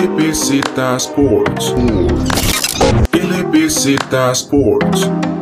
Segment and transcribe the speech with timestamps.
[0.00, 0.62] LBZ
[0.98, 1.72] Sports.
[3.12, 5.39] LBZ Sports.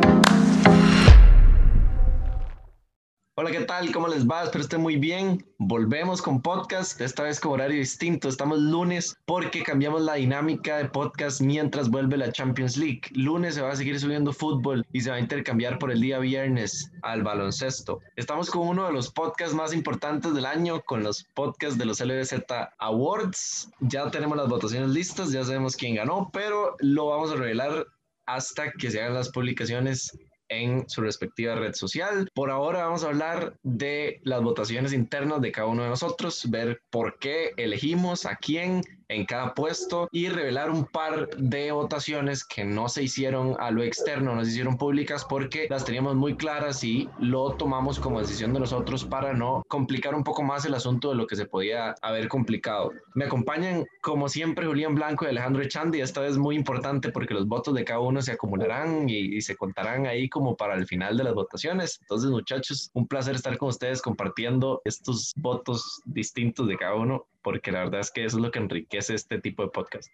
[3.49, 3.91] Hola, ¿qué tal?
[3.91, 4.43] ¿Cómo les va?
[4.43, 5.43] Espero estén muy bien.
[5.57, 8.29] Volvemos con podcast, esta vez con horario distinto.
[8.29, 13.01] Estamos lunes porque cambiamos la dinámica de podcast mientras vuelve la Champions League.
[13.13, 16.19] Lunes se va a seguir subiendo fútbol y se va a intercambiar por el día
[16.19, 18.01] viernes al baloncesto.
[18.17, 22.01] Estamos con uno de los podcasts más importantes del año, con los podcasts de los
[22.01, 22.43] LBZ
[22.77, 23.71] Awards.
[23.79, 27.87] Ya tenemos las votaciones listas, ya sabemos quién ganó, pero lo vamos a revelar
[28.27, 30.15] hasta que se hagan las publicaciones
[30.49, 32.29] en su respectiva red social.
[32.33, 36.81] Por ahora vamos a hablar de las votaciones internas de cada uno de nosotros, ver
[36.89, 42.63] por qué elegimos a quién en cada puesto y revelar un par de votaciones que
[42.63, 46.83] no se hicieron a lo externo, no se hicieron públicas porque las teníamos muy claras
[46.83, 51.09] y lo tomamos como decisión de nosotros para no complicar un poco más el asunto
[51.09, 52.91] de lo que se podía haber complicado.
[53.15, 57.47] Me acompañan como siempre Julián Blanco y Alejandro Echandi, esta vez muy importante porque los
[57.47, 61.17] votos de cada uno se acumularán y, y se contarán ahí como para el final
[61.17, 61.97] de las votaciones.
[62.01, 67.71] Entonces muchachos, un placer estar con ustedes compartiendo estos votos distintos de cada uno porque
[67.71, 70.09] la verdad es que eso es lo que enriquece este tipo de podcast.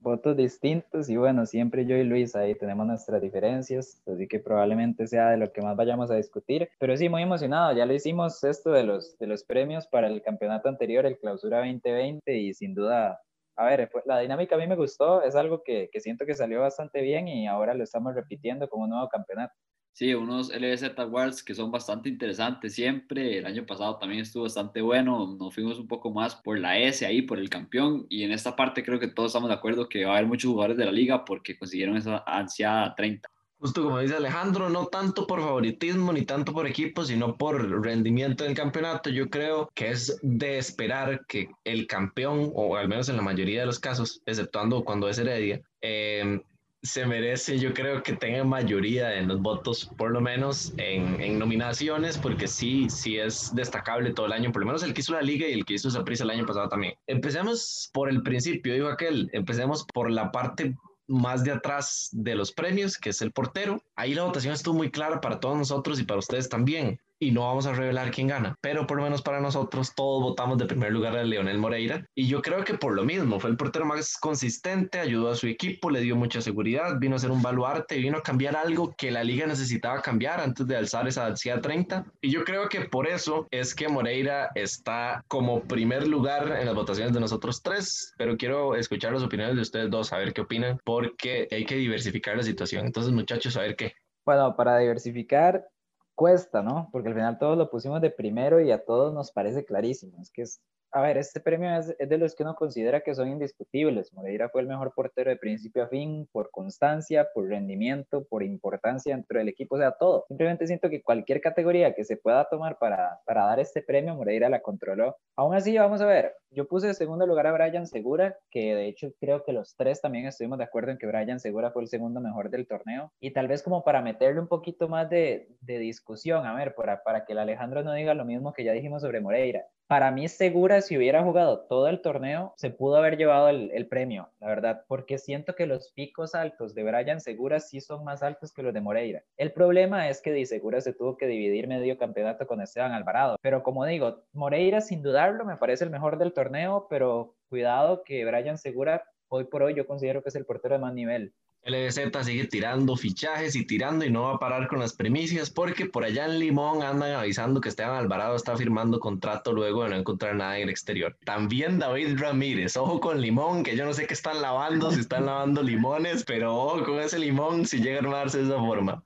[0.00, 5.06] Votos distintos y bueno, siempre yo y Luis ahí tenemos nuestras diferencias, así que probablemente
[5.06, 8.44] sea de lo que más vayamos a discutir, pero sí, muy emocionado, ya lo hicimos
[8.44, 12.74] esto de los, de los premios para el campeonato anterior, el Clausura 2020 y sin
[12.74, 13.18] duda
[13.56, 16.60] a ver, la dinámica a mí me gustó, es algo que, que, siento que salió
[16.60, 19.54] bastante bien y ahora lo estamos repitiendo como un nuevo campeonato.
[19.94, 23.38] Sí, unos LBZ Awards que son bastante interesantes siempre.
[23.38, 25.36] El año pasado también estuvo bastante bueno.
[25.38, 28.04] Nos fuimos un poco más por la S ahí, por el campeón.
[28.08, 30.50] Y en esta parte creo que todos estamos de acuerdo que va a haber muchos
[30.50, 33.30] jugadores de la liga porque consiguieron esa ansiada 30.
[33.60, 38.42] Justo como dice Alejandro, no tanto por favoritismo ni tanto por equipo, sino por rendimiento
[38.42, 39.10] del campeonato.
[39.10, 43.60] Yo creo que es de esperar que el campeón, o al menos en la mayoría
[43.60, 46.42] de los casos, exceptuando cuando es Heredia, eh,
[46.84, 51.38] se merece, yo creo que tenga mayoría en los votos, por lo menos en, en,
[51.38, 55.14] nominaciones, porque sí, sí es destacable todo el año, por lo menos el que hizo
[55.14, 56.94] la liga y el que hizo Saprissa el año pasado también.
[57.06, 60.76] Empecemos por el principio, dijo aquel, empecemos por la parte
[61.08, 63.82] más de atrás de los premios, que es el portero.
[63.96, 67.42] Ahí la votación estuvo muy clara para todos nosotros y para ustedes también y no
[67.42, 70.92] vamos a revelar quién gana, pero por lo menos para nosotros todos votamos de primer
[70.92, 74.18] lugar a Leonel Moreira y yo creo que por lo mismo fue el portero más
[74.18, 78.18] consistente, ayudó a su equipo, le dio mucha seguridad, vino a ser un baluarte, vino
[78.18, 82.30] a cambiar algo que la liga necesitaba cambiar antes de alzar esa ansiedad 30 y
[82.30, 87.14] yo creo que por eso es que Moreira está como primer lugar en las votaciones
[87.14, 90.78] de nosotros tres, pero quiero escuchar las opiniones de ustedes dos, a ver qué opinan,
[90.84, 92.84] porque hay que diversificar la situación.
[92.84, 93.94] Entonces muchachos, a ver qué.
[94.24, 95.66] Bueno, para diversificar,
[96.14, 96.88] cuesta, ¿no?
[96.92, 100.20] Porque al final todos lo pusimos de primero y a todos nos parece clarísimo.
[100.20, 100.60] Es que es,
[100.94, 104.12] a ver, este premio es, es, de los que uno considera que son indiscutibles.
[104.12, 109.12] Moreira fue el mejor portero de principio a fin por constancia, por rendimiento, por importancia
[109.12, 110.24] dentro del equipo, o sea, todo.
[110.28, 114.48] Simplemente siento que cualquier categoría que se pueda tomar para, para dar este premio, Moreira
[114.48, 115.16] la controló.
[115.34, 118.86] Aún así, vamos a ver, yo puse en segundo lugar a Brian Segura, que de
[118.86, 121.88] hecho creo que los tres también estuvimos de acuerdo en que Brian Segura fue el
[121.88, 123.10] segundo mejor del torneo.
[123.18, 127.02] Y tal vez como para meterle un poquito más de, de discusión, a ver, para,
[127.02, 129.64] para que el Alejandro no diga lo mismo que ya dijimos sobre Moreira.
[129.86, 134.30] Para mí, Segura, si hubiera jugado todo el torneo, se pudo haber llevado el, premio,
[134.40, 138.54] la verdad, porque siento que los picos altos de Brian Segura sí son más altos
[138.54, 139.22] que los de Moreira.
[139.36, 143.36] El problema es que Di Segura se tuvo que dividir medio campeonato con Esteban Alvarado,
[143.42, 148.24] pero como digo, Moreira sin dudarlo me parece el mejor del torneo, pero cuidado que
[148.24, 151.34] Brian Segura hoy por hoy yo considero que es el portero de más nivel.
[151.66, 155.86] LBZ sigue tirando fichajes y tirando y no va a parar con las primicias porque
[155.86, 159.96] por allá en Limón andan avisando que Esteban Alvarado está firmando contrato luego de no
[159.96, 161.16] encontrar nada en el exterior.
[161.24, 165.24] También David Ramírez, ojo con Limón, que yo no sé qué están lavando, si están
[165.24, 169.02] lavando limones, pero ojo con ese limón si llega a armarse de esa forma.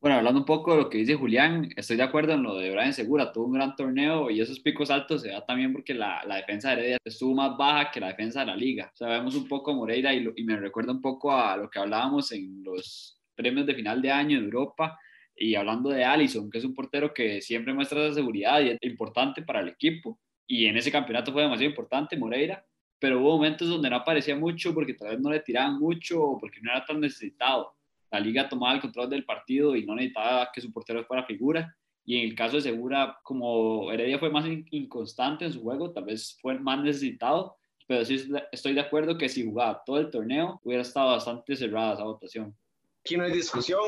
[0.00, 2.70] Bueno, hablando un poco de lo que dice Julián, estoy de acuerdo en lo de
[2.70, 6.22] Brian Segura, tuvo un gran torneo y esos picos altos se da también porque la,
[6.24, 8.90] la defensa de Heredia estuvo más baja que la defensa de la liga.
[8.94, 11.54] O sea, vemos un poco a Moreira y, lo, y me recuerda un poco a
[11.58, 14.98] lo que hablábamos en los premios de final de año en Europa
[15.36, 18.78] y hablando de Allison, que es un portero que siempre muestra esa seguridad y es
[18.82, 22.64] importante para el equipo y en ese campeonato fue demasiado importante Moreira,
[22.98, 26.38] pero hubo momentos donde no aparecía mucho porque tal vez no le tiraban mucho o
[26.38, 27.74] porque no era tan necesitado
[28.10, 31.74] la liga tomaba el control del partido y no necesitaba que su portero fuera figura.
[32.04, 36.04] Y en el caso de Segura, como Heredia fue más inconstante en su juego, tal
[36.04, 40.60] vez fue más necesitado, pero sí estoy de acuerdo que si jugaba todo el torneo,
[40.64, 42.56] hubiera estado bastante cerrada esa votación.
[43.04, 43.80] Aquí no hay discusión.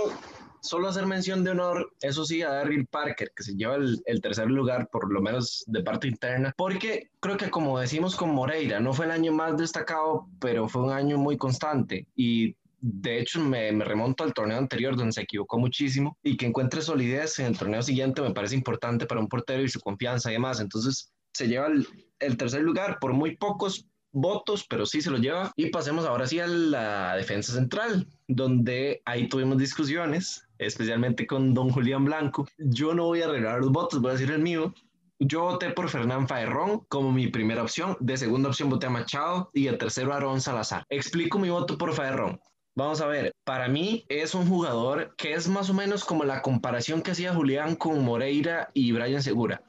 [0.63, 4.21] Solo hacer mención de honor, eso sí, a Daryl Parker, que se lleva el, el,
[4.21, 8.79] tercer lugar, por lo menos de parte interna, porque creo que como decimos con Moreira,
[8.79, 13.41] no fue el año más destacado, pero fue un año muy constante y de hecho,
[13.41, 17.57] me, remonto al torneo anterior donde se equivocó muchísimo y que encuentre solidez en el
[17.57, 20.59] torneo siguiente me parece importante para un portero y su confianza y demás.
[20.59, 25.53] Entonces, se lleva el, tercer lugar por muy pocos votos, pero sí se lo lleva.
[25.55, 31.71] Y pasemos ahora sí a la defensa central, donde ahí tuvimos discusiones, especialmente con don
[31.71, 32.49] Julián Blanco.
[32.59, 34.75] Yo no voy a arreglar los votos, voy a decir el mío.
[35.21, 39.51] Yo voté por Fernán Faerrón como mi primera opción, de segunda opción voté a Machado
[39.55, 40.85] y de tercero a Aaron Salazar.
[40.89, 42.41] Explico mi voto por Faerrón.
[42.75, 46.41] Vamos a ver, para mí es un jugador que es más o menos como la
[46.41, 49.63] comparación que hacía Julián con Moreira y Brian Segura.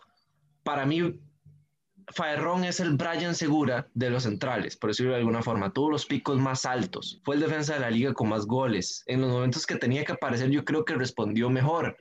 [0.64, 1.20] Para mí,
[2.14, 5.74] Faerrón es el Brian Segura de los centrales, por decirlo de alguna forma.
[5.74, 7.20] Tuvo los picos más altos.
[7.24, 9.04] Fue el defensa de la liga con más goles.
[9.08, 11.98] En los momentos que tenía que aparecer, yo creo que respondió mejor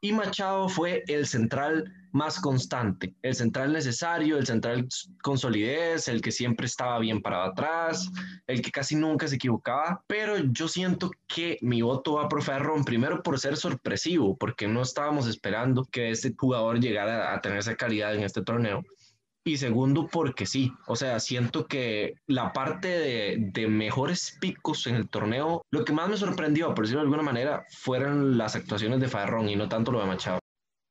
[0.00, 4.88] y Machado fue el central más constante, el central necesario, el central
[5.20, 8.08] con solidez, el que siempre estaba bien parado atrás,
[8.46, 12.84] el que casi nunca se equivocaba, pero yo siento que mi voto va por Ferron,
[12.84, 17.74] primero por ser sorpresivo, porque no estábamos esperando que este jugador llegara a tener esa
[17.74, 18.84] calidad en este torneo.
[19.46, 24.94] Y segundo, porque sí, o sea, siento que la parte de, de, mejores picos en
[24.94, 29.00] el torneo, lo que más me sorprendió, por decirlo de alguna manera, fueron las actuaciones
[29.00, 30.43] de Farrón y no tanto lo de Machado.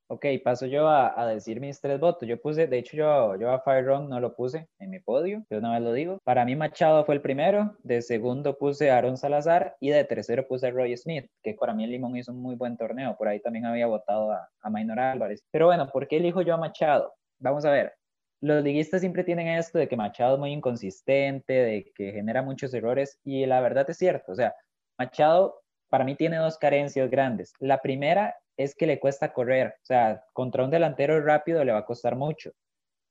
[0.08, 2.28] Ok, paso yo a, a, decir mis tres votos.
[2.28, 5.58] Yo puse, de hecho, yo, yo a Farrón no lo puse en mi podio, yo
[5.58, 6.20] una vez lo digo.
[6.24, 10.48] Para mí, Machado fue el primero, de segundo puse a Aaron Salazar y de tercero
[10.48, 13.16] puse a Roy Smith, que para mí el Limón hizo un muy buen torneo.
[13.18, 15.44] Por ahí también había votado a, a Maynor Álvarez.
[15.52, 17.14] Pero bueno, ¿por qué elijo yo a Machado?
[17.40, 17.94] Vamos a ver,
[18.42, 22.74] los liguistas siempre tienen esto de que Machado es muy inconsistente, de que genera muchos
[22.74, 24.34] errores, y la verdad es cierto.
[24.34, 24.54] O sea,
[25.00, 27.54] Machado para mí tiene dos carencias grandes.
[27.60, 31.80] La primera es que le cuesta correr, o sea, contra un delantero rápido le va
[31.80, 32.52] a costar mucho.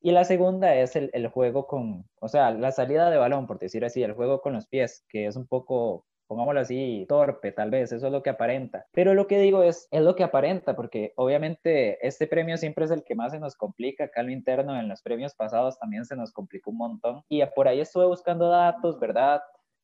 [0.00, 3.58] Y la segunda es el, el juego con, o sea, la salida de balón, por
[3.58, 7.70] decir así, el juego con los pies, que es un poco pongámoslo así, torpe, tal
[7.70, 8.86] vez, eso es lo que aparenta.
[8.92, 12.90] Pero lo que digo es, es lo que aparenta, porque obviamente este premio siempre es
[12.90, 16.16] el que más se nos complica, acá lo interno en los premios pasados también se
[16.16, 17.22] nos complicó un montón.
[17.28, 19.42] Y por ahí estuve buscando datos, ¿verdad?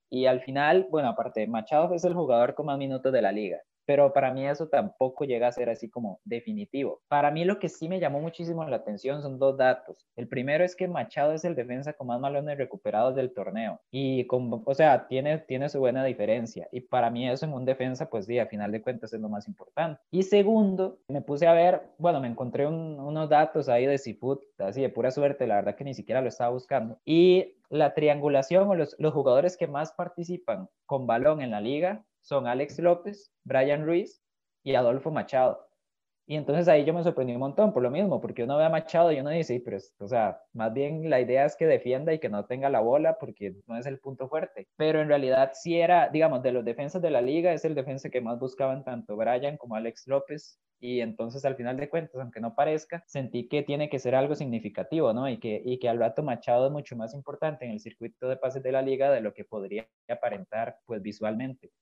[0.08, 3.60] Y al final, bueno, aparte, Machado es el jugador con más minutos de la liga
[3.88, 7.00] pero para mí eso tampoco llega a ser así como definitivo.
[7.08, 10.06] Para mí lo que sí me llamó muchísimo la atención son dos datos.
[10.14, 14.26] El primero es que Machado es el defensa con más balones recuperados del torneo y
[14.26, 18.11] con, o sea, tiene, tiene su buena diferencia y para mí eso en un defensa
[18.11, 19.99] pues sí, a final de cuentas es lo más importante.
[20.11, 24.82] Y segundo, me puse a ver, bueno, me encontré unos datos ahí de Seafood, así
[24.82, 26.99] de pura suerte, la verdad que ni siquiera lo estaba buscando.
[27.06, 32.05] Y la triangulación o los, los jugadores que más participan con balón en la liga
[32.28, 34.22] son Alex López, Brian Ruiz
[34.62, 35.66] y Adolfo Machado.
[36.26, 38.69] Y entonces ahí yo me sorprendí un montón por lo mismo, porque uno ve a
[38.69, 42.12] Machado y uno dice, sí, pero, o sea, más bien la idea es que defienda
[42.12, 44.69] y que no tenga la bola porque no es el punto fuerte.
[44.76, 48.10] Pero en realidad sí era, digamos, de los defensas de la liga, es el defensa
[48.10, 50.60] que más buscaban tanto Brian como Alex López.
[50.81, 54.34] Y entonces al final de cuentas, aunque no parezca, sentí que tiene que ser algo
[54.34, 55.31] significativo, ¿no?
[55.31, 58.36] Y que, y que al rato Machado es mucho más importante en el circuito de
[58.36, 61.72] pases de la liga de lo que podría aparentar, pues visualmente.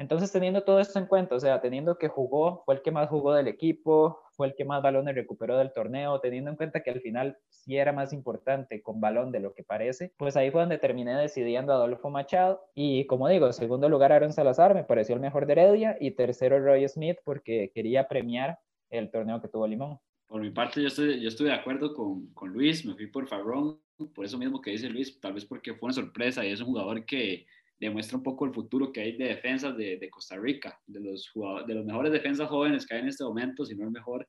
[0.00, 3.10] Entonces, teniendo todo esto en cuenta, o sea, teniendo que jugó, fue el que más
[3.10, 6.90] jugó del equipo, fue el que más balones recuperó del torneo, teniendo en cuenta que
[6.90, 10.62] al final sí era más importante con balón de lo que parece, pues ahí fue
[10.62, 12.62] donde terminé decidiendo a Adolfo Machado.
[12.74, 16.58] Y como digo, segundo lugar Aaron Salazar, me pareció el mejor de Heredia, y tercero
[16.60, 18.58] Roy Smith porque quería premiar
[18.88, 19.98] el torneo que tuvo Limón.
[20.26, 23.26] Por mi parte, yo estoy, yo estoy de acuerdo con, con Luis, me fui por
[23.26, 23.78] Farrón,
[24.14, 26.68] por eso mismo que dice Luis, tal vez porque fue una sorpresa y es un
[26.68, 27.44] jugador que
[27.80, 31.32] demuestra un poco el futuro que hay de defensas de, de Costa Rica, de los,
[31.66, 34.28] de los mejores defensas jóvenes que hay en este momento, si no el mejor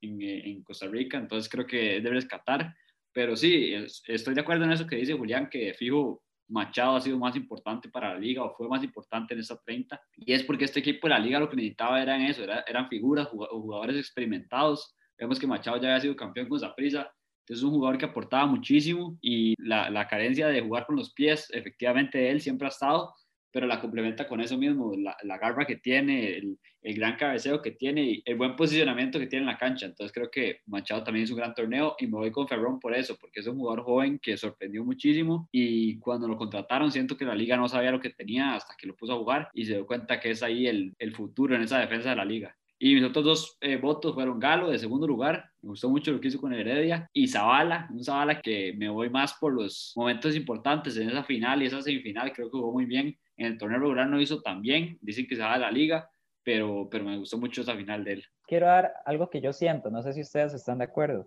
[0.00, 2.74] en, eh, en Costa Rica, entonces creo que debe rescatar.
[3.12, 3.74] Pero sí,
[4.06, 7.88] estoy de acuerdo en eso que dice Julián, que fijo Machado ha sido más importante
[7.88, 10.00] para la liga o fue más importante en esa 30.
[10.16, 13.28] Y es porque este equipo de la liga lo que necesitaba eran eso, eran figuras,
[13.28, 14.94] jugadores experimentados.
[15.18, 17.12] Vemos que Machado ya había sido campeón con Zaprisa,
[17.54, 21.50] es un jugador que aportaba muchísimo y la, la, carencia de jugar con los pies,
[21.52, 23.14] efectivamente él siempre ha estado,
[23.50, 27.62] pero la complementa con eso mismo, la, la garra que tiene, el, el, gran cabeceo
[27.62, 29.86] que tiene y el buen posicionamiento que tiene en la cancha.
[29.86, 32.94] Entonces creo que Machado también es un gran torneo y me voy con Ferrón por
[32.94, 37.24] eso, porque es un jugador joven que sorprendió muchísimo y cuando lo contrataron siento que
[37.24, 39.74] la liga no sabía lo que tenía hasta que lo puso a jugar y se
[39.74, 42.57] dio cuenta que es ahí el, el futuro en esa defensa de la liga.
[42.80, 46.20] Y mis otros dos eh, votos fueron Galo de segundo lugar, me gustó mucho lo
[46.20, 50.36] que hizo con Heredia, y Zavala, un Zavala que me voy más por los momentos
[50.36, 53.18] importantes en esa final y esa semifinal, creo que jugó muy bien.
[53.36, 56.08] En el torneo regular no hizo tan bien, dicen que se va a la liga,
[56.44, 58.24] pero, pero me gustó mucho esa final de él.
[58.46, 61.26] Quiero dar algo que yo siento, no sé si ustedes están de acuerdo.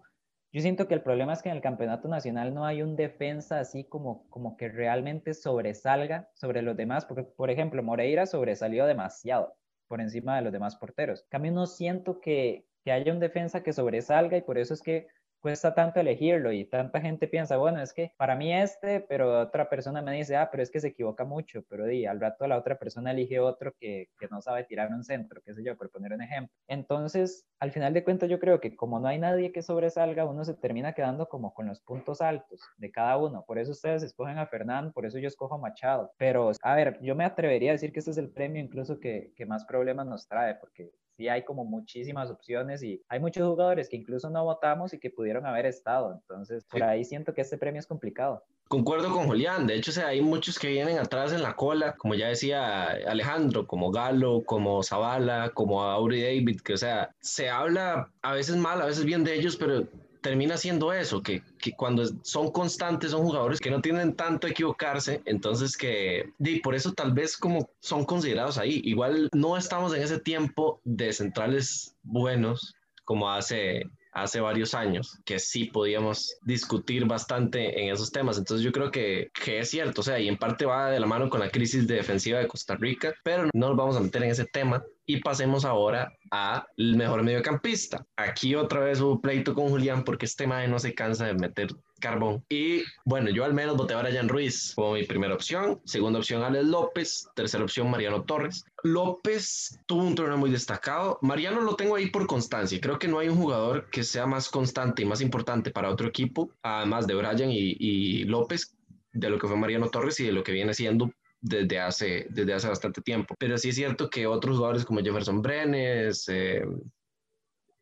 [0.54, 3.60] Yo siento que el problema es que en el campeonato nacional no hay un defensa
[3.60, 9.54] así como, como que realmente sobresalga sobre los demás, porque por ejemplo Moreira sobresalió demasiado
[9.92, 11.26] por encima de los demás porteros.
[11.28, 15.08] Cambio no siento que, que haya un defensa que sobresalga y por eso es que
[15.42, 19.70] cuesta tanto elegirlo y tanta gente piensa, bueno, es que para mí este, pero otra
[19.70, 22.58] persona me dice, ah, pero es que se equivoca mucho, pero di, al rato la
[22.58, 25.90] otra persona elige otro que, que no sabe tirar un centro, qué sé yo, por
[25.90, 26.54] poner un ejemplo.
[26.68, 30.46] Entonces, al final de cuentas, yo creo que como no hay nadie que sobresalga, uno
[30.46, 33.44] se termina quedando como con los puntos altos de cada uno.
[33.46, 36.12] Por eso ustedes escogen a Fernán, por eso yo escojo a Machado.
[36.18, 39.34] Pero, a ver, yo me atrevería a decir que este es el premio incluso que,
[39.36, 40.92] que más problemas nos trae, porque
[41.22, 45.12] sí hay como muchísimas opciones y hay muchos jugadores que incluso no votamos y que
[45.12, 46.14] pudieron haber estado.
[46.14, 48.44] Entonces, por ahí siento que este premio es complicado.
[48.68, 51.96] Concuerdo con Julián, de hecho, o sea, hay muchos que vienen atrás en la cola,
[51.98, 57.50] como ya decía Alejandro, como Galo, como Zavala, como Auri David, que o sea, se
[57.50, 59.84] habla a veces mal, a veces bien de ellos, pero
[60.22, 65.22] termina siendo eso, que, que, cuando son constantes son jugadores que no tienen tanto equivocarse,
[65.26, 68.82] entonces que y por eso tal vez como son considerados ahí.
[68.84, 75.40] Igual no estamos en ese tiempo de centrales buenos como hace hace varios años, que
[75.40, 78.38] sí podíamos discutir bastante en esos temas.
[78.38, 81.08] Entonces yo creo que, que, es cierto, o sea, y en parte va de la
[81.08, 84.32] mano con la crisis defensiva de Costa Rica, pero no nos vamos a meter en
[84.32, 84.84] ese tema.
[85.12, 88.08] Y pasemos ahora al mejor mediocampista.
[88.16, 91.68] Aquí otra vez hubo pleito con Julián porque este mae no se cansa de meter
[92.00, 92.46] carbón.
[92.48, 95.82] Y bueno, yo al menos voté a Brian Ruiz como mi primera opción.
[95.84, 97.28] Segunda opción, Alex López.
[97.36, 98.64] Tercera opción, Mariano Torres.
[98.84, 101.20] López tuvo un torneo muy destacado.
[101.22, 102.80] Mariano lo tengo ahí por constancia.
[102.80, 106.08] Creo que no hay un jugador que sea más constante y más importante para otro
[106.08, 108.78] equipo, además de Brian y, y López,
[109.12, 112.54] de lo que fue Mariano Torres y de lo que viene siendo desde hace, desde
[112.54, 113.36] hace bastante tiempo.
[113.38, 116.64] Pero sí es cierto que otros jugadores como Jefferson Brenes eh,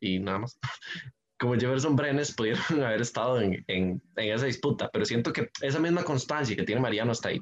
[0.00, 0.58] y nada más,
[1.38, 5.78] como Jefferson Brenes pudieron haber estado en, en, en, esa disputa, pero siento que esa
[5.78, 7.40] misma constancia que tiene Mariano está ahí.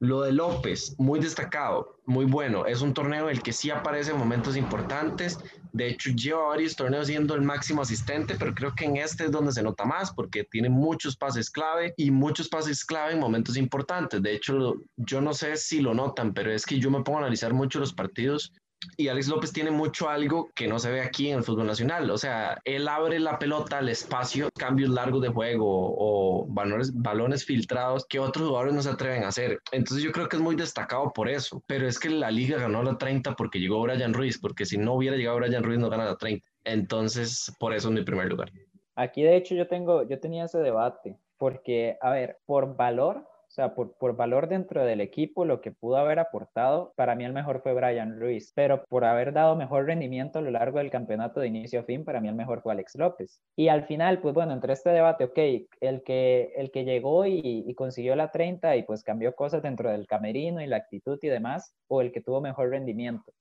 [0.00, 2.66] Lo de López, muy destacado, muy bueno.
[2.66, 5.38] Es un torneo en el que sí aparece en momentos importantes.
[5.72, 9.32] De hecho, lleva varios torneos siendo el máximo asistente, pero creo que en este es
[9.32, 13.56] donde se nota más porque tiene muchos pases clave y muchos pases clave en momentos
[13.56, 14.22] importantes.
[14.22, 17.22] De hecho, yo no sé si lo notan, pero es que yo me pongo a
[17.22, 18.52] analizar mucho los partidos
[18.96, 22.10] y Alex López tiene mucho algo que no se ve aquí en el fútbol nacional.
[22.10, 27.44] O sea, él abre la pelota al espacio, cambios largos de juego o balones, balones
[27.44, 29.60] filtrados que otros jugadores no se atreven a hacer.
[29.72, 31.62] Entonces yo creo que es muy destacado por eso.
[31.66, 34.94] Pero es que la liga ganó la 30 porque llegó Brian Ruiz, porque si no
[34.94, 36.46] hubiera llegado Brian Ruiz no gana la 30.
[36.64, 38.50] Entonces, por eso es mi primer lugar.
[38.94, 43.50] Aquí de hecho yo tengo, yo tenía ese debate, porque, a ver, por valor, o
[43.50, 47.32] sea, por, por, valor dentro del equipo, lo que pudo haber aportado, para mí el
[47.32, 51.40] mejor fue Brian Ruiz, pero por haber dado mejor rendimiento a lo largo del campeonato
[51.40, 53.40] de inicio a fin, para mí el mejor fue Alex López.
[53.56, 55.38] Y al final, pues bueno, entre este debate, ok,
[55.80, 59.90] el que, el que llegó y, y consiguió la 30 y pues cambió cosas dentro
[59.90, 63.32] del camerino y la actitud y demás, o el que tuvo mejor rendimiento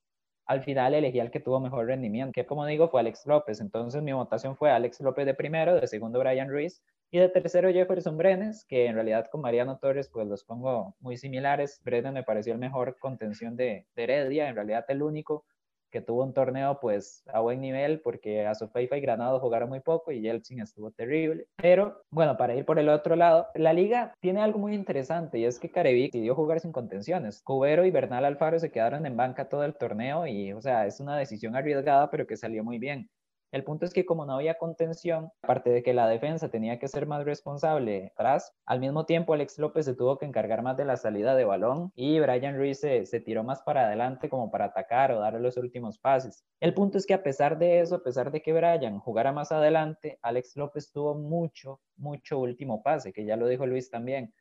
[0.47, 3.59] al final elegí al que tuvo mejor rendimiento, que como digo fue Alex López.
[3.59, 7.71] Entonces mi votación fue Alex López de primero, de segundo Brian Ruiz y de tercero
[7.71, 11.81] Jefferson Brenes, que en realidad con Mariano Torres pues los pongo muy similares.
[11.83, 15.45] Brenes me pareció el mejor contención de, de Heredia, en realidad el único
[15.89, 20.11] que tuvo un torneo pues a buen nivel porque a y Granado jugaron muy poco
[20.11, 21.47] y Yeltsin estuvo terrible.
[21.55, 25.45] Pero bueno, para ir por el otro lado, la liga tiene algo muy interesante y
[25.45, 27.41] es que Carevic decidió jugar sin contenciones.
[27.43, 30.99] Cubero y Bernal Alfaro se quedaron en banca todo el torneo y o sea, es
[30.99, 33.09] una decisión arriesgada pero que salió muy bien.
[33.51, 36.89] El punto es que como no había contención, aparte de que la defensa tenía que
[36.89, 40.83] ser más responsable atrás, al mismo tiempo Alex López se tuvo que encargar más de
[40.83, 45.13] la salida de balón y Brian Ruiz se, tiró más para adelante como para atacar
[45.13, 46.43] o dar los últimos pases.
[46.59, 49.53] El punto es que a pesar de eso, a pesar de que Brian jugara más
[49.53, 54.33] adelante, Alex López tuvo mucho, mucho último pase, que ya lo dijo Luis también.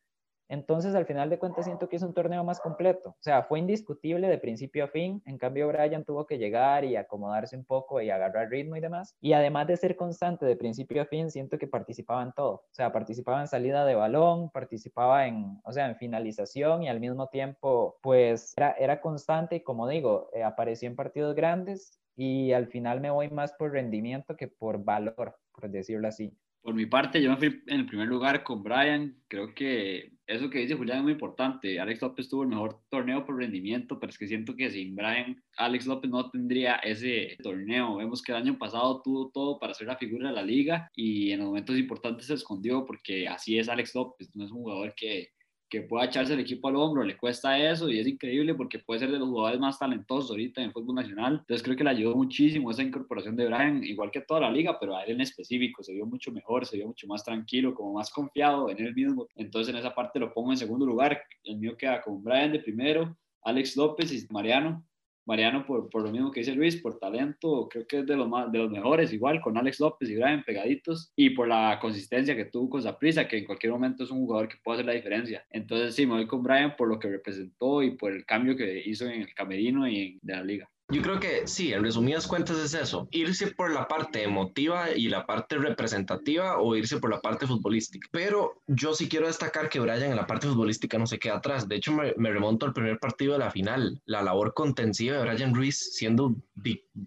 [0.48, 3.10] Entonces, al final de cuentas, siento que es un torneo más completo.
[3.10, 5.22] O sea, fue indiscutible de principio a fin.
[5.26, 9.14] En cambio, Brian tuvo que llegar y acomodarse un poco y agarrar ritmo y demás.
[9.20, 12.52] Y además de ser constante de principio a fin, siento que participaba en todo.
[12.54, 17.00] O sea, participaba en salida de balón, participaba en, o sea, en finalización y al
[17.00, 22.52] mismo tiempo, pues, era, era constante y como digo, eh, apareció en partidos grandes y
[22.52, 26.36] al final me voy más por rendimiento que por valor, por decirlo así.
[26.66, 29.16] Por mi parte, yo me fui en el primer lugar con Brian.
[29.28, 31.78] Creo que eso que dice Julián es muy importante.
[31.78, 35.40] Alex López tuvo el mejor torneo por rendimiento, pero es que siento que sin Brian,
[35.58, 37.94] Alex López no tendría ese torneo.
[37.94, 41.30] Vemos que el año pasado tuvo todo para ser la figura de la liga y
[41.30, 44.34] en los momentos importantes se escondió porque así es Alex López.
[44.34, 45.28] No es un jugador que,
[45.68, 49.00] que pueda echarse el equipo al hombro, le cuesta eso y es increíble porque puede
[49.00, 51.38] ser de los jugadores más talentosos ahorita en el fútbol nacional.
[51.40, 54.78] Entonces creo que le ayudó muchísimo esa incorporación de Brian, igual que toda la liga,
[54.78, 57.94] pero a él en específico se vio mucho mejor, se vio mucho más tranquilo, como
[57.94, 59.26] más confiado en él mismo.
[59.34, 61.20] Entonces en esa parte lo pongo en segundo lugar.
[61.42, 64.84] El mío queda con Brian de primero, Alex López y Mariano.
[65.26, 68.28] Mariano, por, por, lo mismo que dice Luis, por talento, creo que es de los,
[68.28, 72.36] más, de los mejores, igual con Alex López y Brian pegaditos, y por la consistencia
[72.36, 74.92] que tuvo con Zaprisa, que en cualquier momento es un jugador que puede hacer la
[74.92, 75.44] diferencia.
[75.50, 78.82] Entonces, sí, me voy con Brian por lo que representó y por el cambio que
[78.86, 80.70] hizo en el camerino y en, la liga.
[80.88, 85.08] Yo creo que sí, en resumidas cuentas es eso, irse por la parte emotiva y
[85.08, 88.08] la parte representativa o irse por la parte futbolística.
[88.12, 91.68] Pero yo sí quiero destacar que Brian en la parte futbolística no se queda atrás.
[91.68, 94.00] De hecho, me, me remonto al primer partido de la final.
[94.04, 96.36] La labor contensiva de Brian Ruiz siendo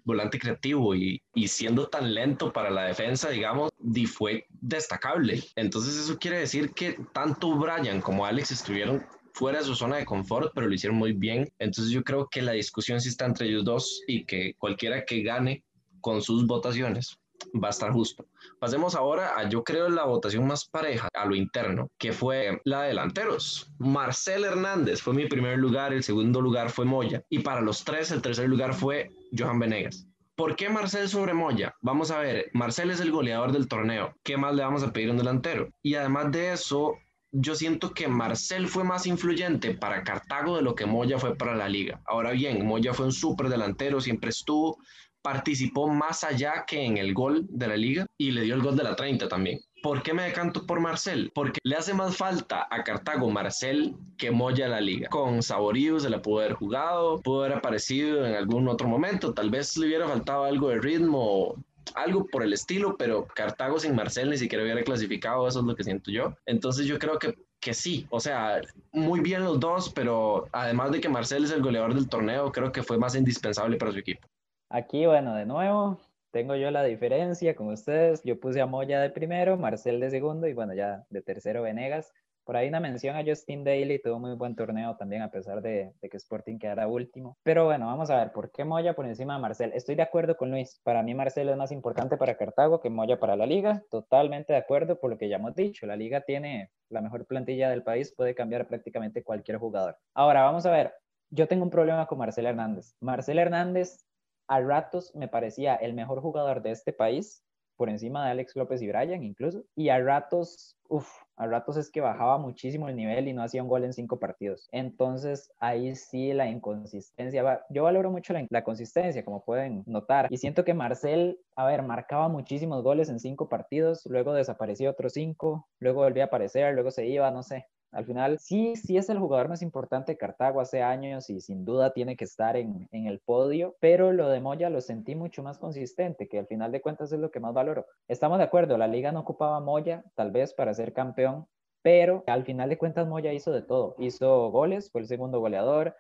[0.04, 3.72] volante creativo y, y siendo tan lento para la defensa, digamos,
[4.08, 5.44] fue destacable.
[5.56, 10.06] Entonces eso quiere decir que tanto Brian como Alex estuvieron fuera de su zona de
[10.06, 11.52] confort, pero lo hicieron muy bien.
[11.60, 15.22] Entonces yo creo que la discusión sí está entre ellos dos y que cualquiera que
[15.24, 15.64] gane
[16.02, 17.20] con sus votaciones
[17.62, 18.28] va a estar justo.
[18.60, 22.82] Pasemos ahora a, yo creo, la votación más pareja, a lo interno, que fue la
[22.82, 23.72] de delanteros.
[23.78, 28.12] Marcel Hernández fue mi primer lugar, el segundo lugar fue Moya, y para los tres,
[28.12, 30.06] el tercer lugar fue Johan Venegas.
[30.36, 31.76] ¿Por qué Marcel sobre Moya?
[31.82, 34.16] Vamos a ver, Marcel es el goleador del torneo.
[34.24, 35.70] ¿Qué más le vamos a pedir a un delantero?
[35.82, 36.98] Y además de eso,
[37.32, 41.56] yo siento que Marcel fue más influyente para Cartago de lo que Moya fue para
[41.56, 42.02] la liga.
[42.06, 44.80] Ahora bien, Moya fue un súper delantero, siempre estuvo,
[45.22, 48.76] participó más allá que en el gol de la liga y le dio el gol
[48.76, 49.60] de la 30 también.
[49.82, 51.32] ¿Por qué me decanto por Marcel?
[51.34, 55.08] Porque le hace más falta a Cartago Marcel que Moya la liga.
[55.10, 59.50] Con Saborío se le pudo haber jugado, pudo haber aparecido en algún otro momento, tal
[59.50, 61.56] vez le hubiera faltado algo de ritmo
[61.96, 65.76] algo por el estilo, pero Cartago sin Marcel ni siquiera hubiera clasificado, eso es lo
[65.76, 66.36] que siento yo.
[66.46, 71.02] Entonces yo creo que, que sí, o sea, muy bien los dos, pero además de
[71.02, 74.28] que Marcel es el goleador del torneo, creo que fue más indispensable para su equipo.
[74.70, 76.00] Aquí, bueno, de nuevo,
[76.32, 78.22] tengo yo la diferencia con ustedes.
[78.24, 82.14] Yo puse a Moya de primero, Marcel de segundo y bueno, ya de tercero Venegas.
[82.50, 85.94] Por ahí una mención a Justin Daly, tuvo muy buen torneo también a pesar de,
[86.02, 87.38] que Sporting quedara último.
[87.44, 89.72] Pero bueno, vamos a ver, ¿por qué Moya por encima de Marcel?
[89.76, 93.20] Estoy de acuerdo con Luis, para mí Marcel es más importante para Cartago que Moya
[93.20, 96.72] para la liga, totalmente de acuerdo por lo que ya hemos dicho, la liga tiene
[96.90, 100.00] la mejor plantilla del país, puede cambiar prácticamente cualquier jugador.
[100.16, 100.96] Ahora, vamos a ver,
[101.30, 102.96] yo tengo un problema con Marcel Hernández.
[103.00, 104.08] Marcel Hernández
[104.48, 107.44] a ratos me parecía el mejor jugador de este país,
[107.80, 111.90] por encima de Alex López y Brian incluso, y a ratos, uff, a ratos es
[111.90, 114.68] que bajaba muchísimo el nivel y no hacía un gol en cinco partidos.
[114.74, 120.36] Entonces ahí sí la inconsistencia, yo valoro mucho la, la consistencia, como pueden notar, y
[120.36, 125.70] siento que Marcel, a ver, marcaba muchísimos goles en cinco partidos, luego desapareció otros cinco,
[125.80, 129.20] luego volvía a aparecer, luego se iba, no sé, al final, sí, sí es el
[129.20, 133.08] jugador más importante de Cartago hace años y sin duda tiene que estar en, en,
[133.08, 136.82] el podio, pero lo de Moya lo sentí mucho más consistente, que al final de
[136.82, 137.86] cuentas es lo que más valoro.
[138.08, 141.48] Estamos de acuerdo, la liga no ocupaba Moya, tal vez para ser campeón,
[141.82, 143.96] pero al final de cuentas Moya hizo de todo.
[143.98, 145.96] Hizo goles, fue el segundo goleador,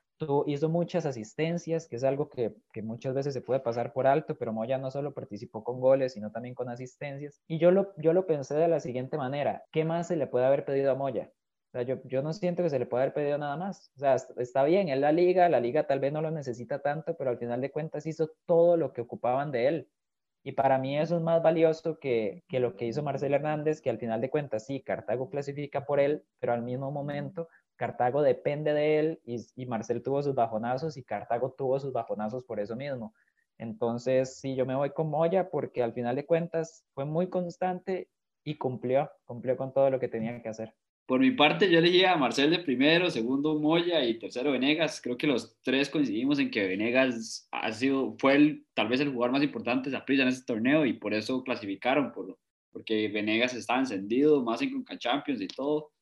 [0.45, 4.35] hizo muchas asistencias, que es algo que, que, muchas veces se puede pasar por alto,
[4.37, 7.41] pero Moya no solo participó con goles, sino también con asistencias.
[7.47, 10.45] Y yo lo, yo lo pensé de la siguiente manera, ¿qué más se le puede
[10.45, 11.31] haber pedido a Moya?
[11.73, 13.91] Yo, yo no siento que se le pueda haber pedido nada más.
[13.95, 17.15] O sea, está bien, es la liga, la liga tal vez no lo necesita tanto,
[17.15, 19.89] pero al final de cuentas hizo todo lo que ocupaban de él.
[20.43, 23.89] Y para mí eso es más valioso que, que lo que hizo Marcel Hernández, que
[23.89, 28.73] al final de cuentas sí, Cartago clasifica por él, pero al mismo momento Cartago depende
[28.73, 32.75] de él y, y Marcel tuvo sus bajonazos y Cartago tuvo sus bajonazos por eso
[32.75, 33.13] mismo.
[33.57, 38.09] Entonces, sí, yo me voy con Moya porque al final de cuentas fue muy constante
[38.43, 40.73] y cumplió, cumplió con todo lo que tenía que hacer.
[41.09, 45.01] Por mi parte, yo elegí a Marcel de primero, segundo Moya y tercero Venegas.
[45.01, 49.11] Creo que los tres coincidimos en que Venegas ha sido, fue el, tal vez el
[49.11, 52.37] jugador más importante de Zaprisa en este torneo y por eso clasificaron, por,
[52.71, 55.93] porque Venegas está encendido, más en Conca Champions y todo.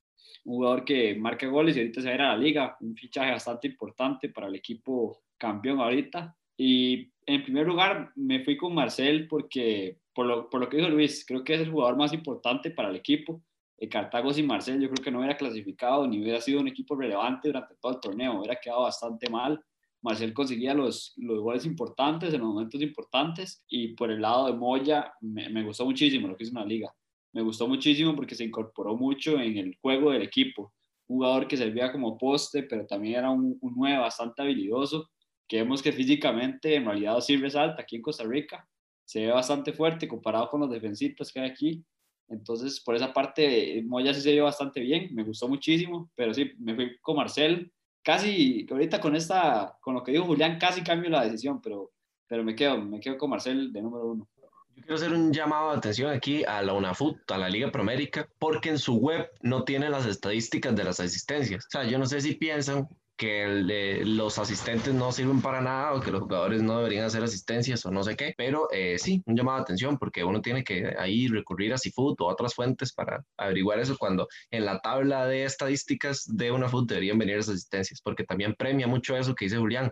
[0.43, 2.77] Un jugador que marca goles y ahorita se va a ir a la liga.
[2.81, 6.35] Un fichaje bastante importante para el equipo campeón ahorita.
[6.57, 10.89] Y en primer lugar, me fui con Marcel porque, por lo, por lo que dijo
[10.89, 13.41] Luis, creo que es el jugador más importante para el equipo
[13.85, 17.49] Cartago sin Marcel yo creo que no hubiera clasificado ni hubiera sido un equipo relevante
[17.49, 19.63] durante todo el torneo, hubiera quedado bastante mal.
[20.01, 24.53] Marcel conseguía los, los goles importantes en los momentos importantes y por el lado de
[24.53, 26.93] Moya me, me gustó muchísimo lo que hizo en la liga.
[27.33, 30.73] Me gustó muchísimo porque se incorporó mucho en el juego del equipo.
[31.05, 35.09] Jugador que servía como poste, pero también era un, un 9 bastante habilidoso,
[35.47, 38.67] que vemos que físicamente en realidad sí resalta aquí en Costa Rica.
[39.05, 41.85] Se ve bastante fuerte comparado con los defensitos que hay aquí
[42.29, 46.51] Entonces, por esa parte, Moya sí se vio bastante bien, me gustó muchísimo, pero sí,
[46.59, 47.71] me fui con Marcel.
[48.03, 51.91] Casi, ahorita con esta, con lo que dijo Julián, casi cambio la decisión, pero,
[52.27, 54.27] pero me quedo, me quedo con Marcel de número uno.
[54.75, 58.29] Yo quiero hacer un llamado de atención aquí a la UNAFUT, a la Liga Promérica,
[58.37, 61.65] porque en su web no tiene las estadísticas de las asistencias.
[61.65, 62.87] O sea, yo no sé si piensan
[63.17, 67.85] que los asistentes no sirven para nada o que los jugadores no deberían hacer asistencias
[67.85, 70.95] o no sé qué, pero eh, sí, un llamado de atención porque uno tiene que
[70.99, 75.25] ahí recurrir a Seafood o a otras fuentes para averiguar eso cuando en la tabla
[75.25, 79.45] de estadísticas de una food deberían venir las asistencias, porque también premia mucho eso que
[79.45, 79.91] dice Julián.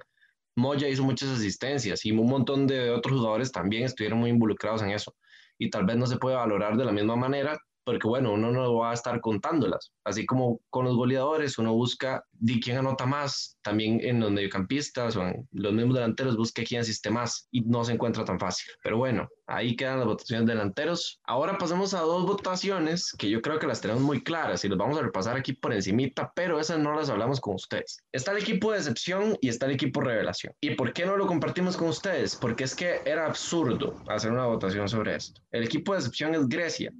[0.55, 4.91] Moya hizo muchas asistencias y un montón de otros jugadores también estuvieron muy involucrados en
[4.91, 5.15] eso.
[5.57, 8.75] Y tal vez no se puede valorar de la misma manera porque bueno, uno no
[8.75, 9.91] va a estar contándolas.
[10.03, 15.15] Así como con los goleadores, uno busca de quién anota más, también en los mediocampistas
[15.15, 18.73] o en los mismos delanteros busca quién asiste más y no se encuentra tan fácil.
[18.83, 21.19] Pero bueno, ahí quedan las votaciones delanteros.
[21.25, 24.77] Ahora pasemos a dos votaciones que yo creo que las tenemos muy claras y las
[24.77, 27.99] vamos a repasar aquí por encimita, pero esas no las hablamos con ustedes.
[28.11, 30.53] Está el equipo de decepción y está el equipo revelación.
[30.61, 32.35] ¿Y por qué no lo compartimos con ustedes?
[32.35, 35.41] Porque es que era absurdo hacer una votación sobre esto.
[35.51, 36.91] El equipo de decepción es Grecia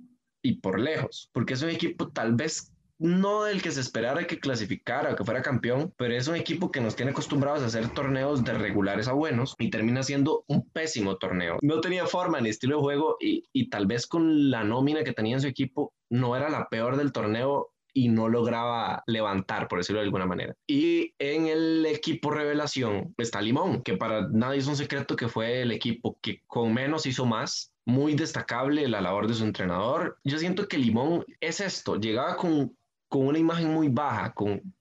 [0.46, 4.40] y por lejos, porque es un equipo tal vez no del que se esperara que
[4.40, 7.90] clasificara o que fuera campeón, pero es un equipo que nos tiene acostumbrados a hacer
[7.90, 11.58] torneos de regulares a buenos y termina siendo un pésimo torneo.
[11.62, 15.14] No tenía forma ni estilo de juego y, y tal vez con la nómina que
[15.14, 19.80] tenía en su equipo no era la peor del torneo y no lograba levantar, por
[19.80, 20.54] decirlo de alguna manera.
[20.68, 25.62] Y en el equipo revelación está Limón, que para nadie es un secreto que fue
[25.62, 30.18] el equipo que con menos hizo más muy destacable la labor de su entrenador.
[30.24, 32.76] Yo siento que Limón es esto, llegaba con,
[33.08, 34.76] con una imagen muy baja, con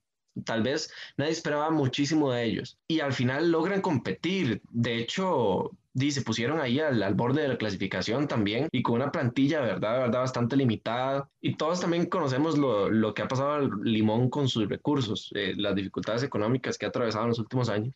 [0.45, 4.63] tal vez nadie esperaba muchísimo de ellos y al final logran competir.
[4.71, 9.61] De hecho, se pusieron ahí al, borde de la clasificación también y con una plantilla,
[9.61, 11.29] verdad, verdad, bastante limitada.
[11.41, 15.55] Y todos también conocemos lo, lo que ha pasado al Limón con sus recursos, eh,
[15.57, 17.95] las dificultades económicas que ha atravesado en los últimos años.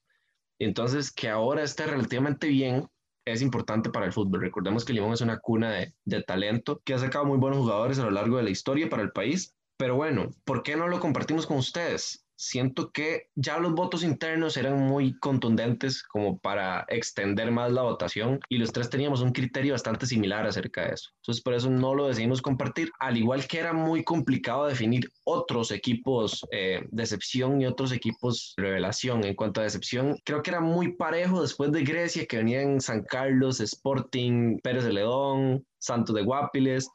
[0.61, 2.89] Entonces, que ahora esté relativamente bien,
[3.33, 4.41] es importante para el fútbol.
[4.41, 7.99] Recordemos que Limón es una cuna de, de, talento que ha sacado muy buenos jugadores
[7.99, 9.55] a lo largo de la historia para el país.
[9.77, 12.28] Pero bueno, ¿por qué no lo compartimos con ustedes?
[12.41, 18.39] Siento que ya los votos internos eran muy contundentes como para extender más la votación
[18.49, 21.11] y los tres teníamos un criterio bastante similar acerca de eso.
[21.17, 25.73] Entonces por eso no lo decidimos compartir, al igual que era muy complicado definir otros
[25.73, 29.25] equipos eh, decepción y otros equipos revelación.
[29.25, 33.03] En cuanto a decepción, creo que era muy parejo después de Grecia que venían San
[33.03, 36.89] Carlos, Sporting, Pérez de León, Santos de Guapiles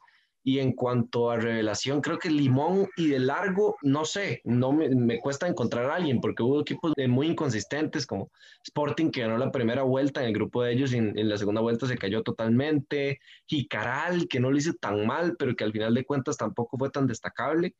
[0.44, 5.18] y en cuanto a revelación, creo que Limón y de largo, no sé, no me,
[5.18, 8.30] cuesta encontrar a alguien porque hubo equipos muy inconsistentes como
[8.62, 11.38] Sporting que ganó la primera vuelta en el grupo de ellos y en, en la
[11.38, 13.20] segunda vuelta se cayó totalmente.
[13.46, 16.90] Jicaral que no lo hizo tan mal, pero que al final de cuentas tampoco fue
[16.90, 17.74] tan destacable.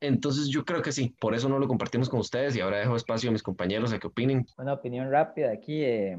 [0.00, 2.96] Entonces yo creo que sí, por eso no lo compartimos con ustedes y ahora dejo
[2.96, 4.46] espacio a mis compañeros a que opinen.
[4.56, 5.82] Una opinión rápida aquí.
[5.84, 6.18] Eh,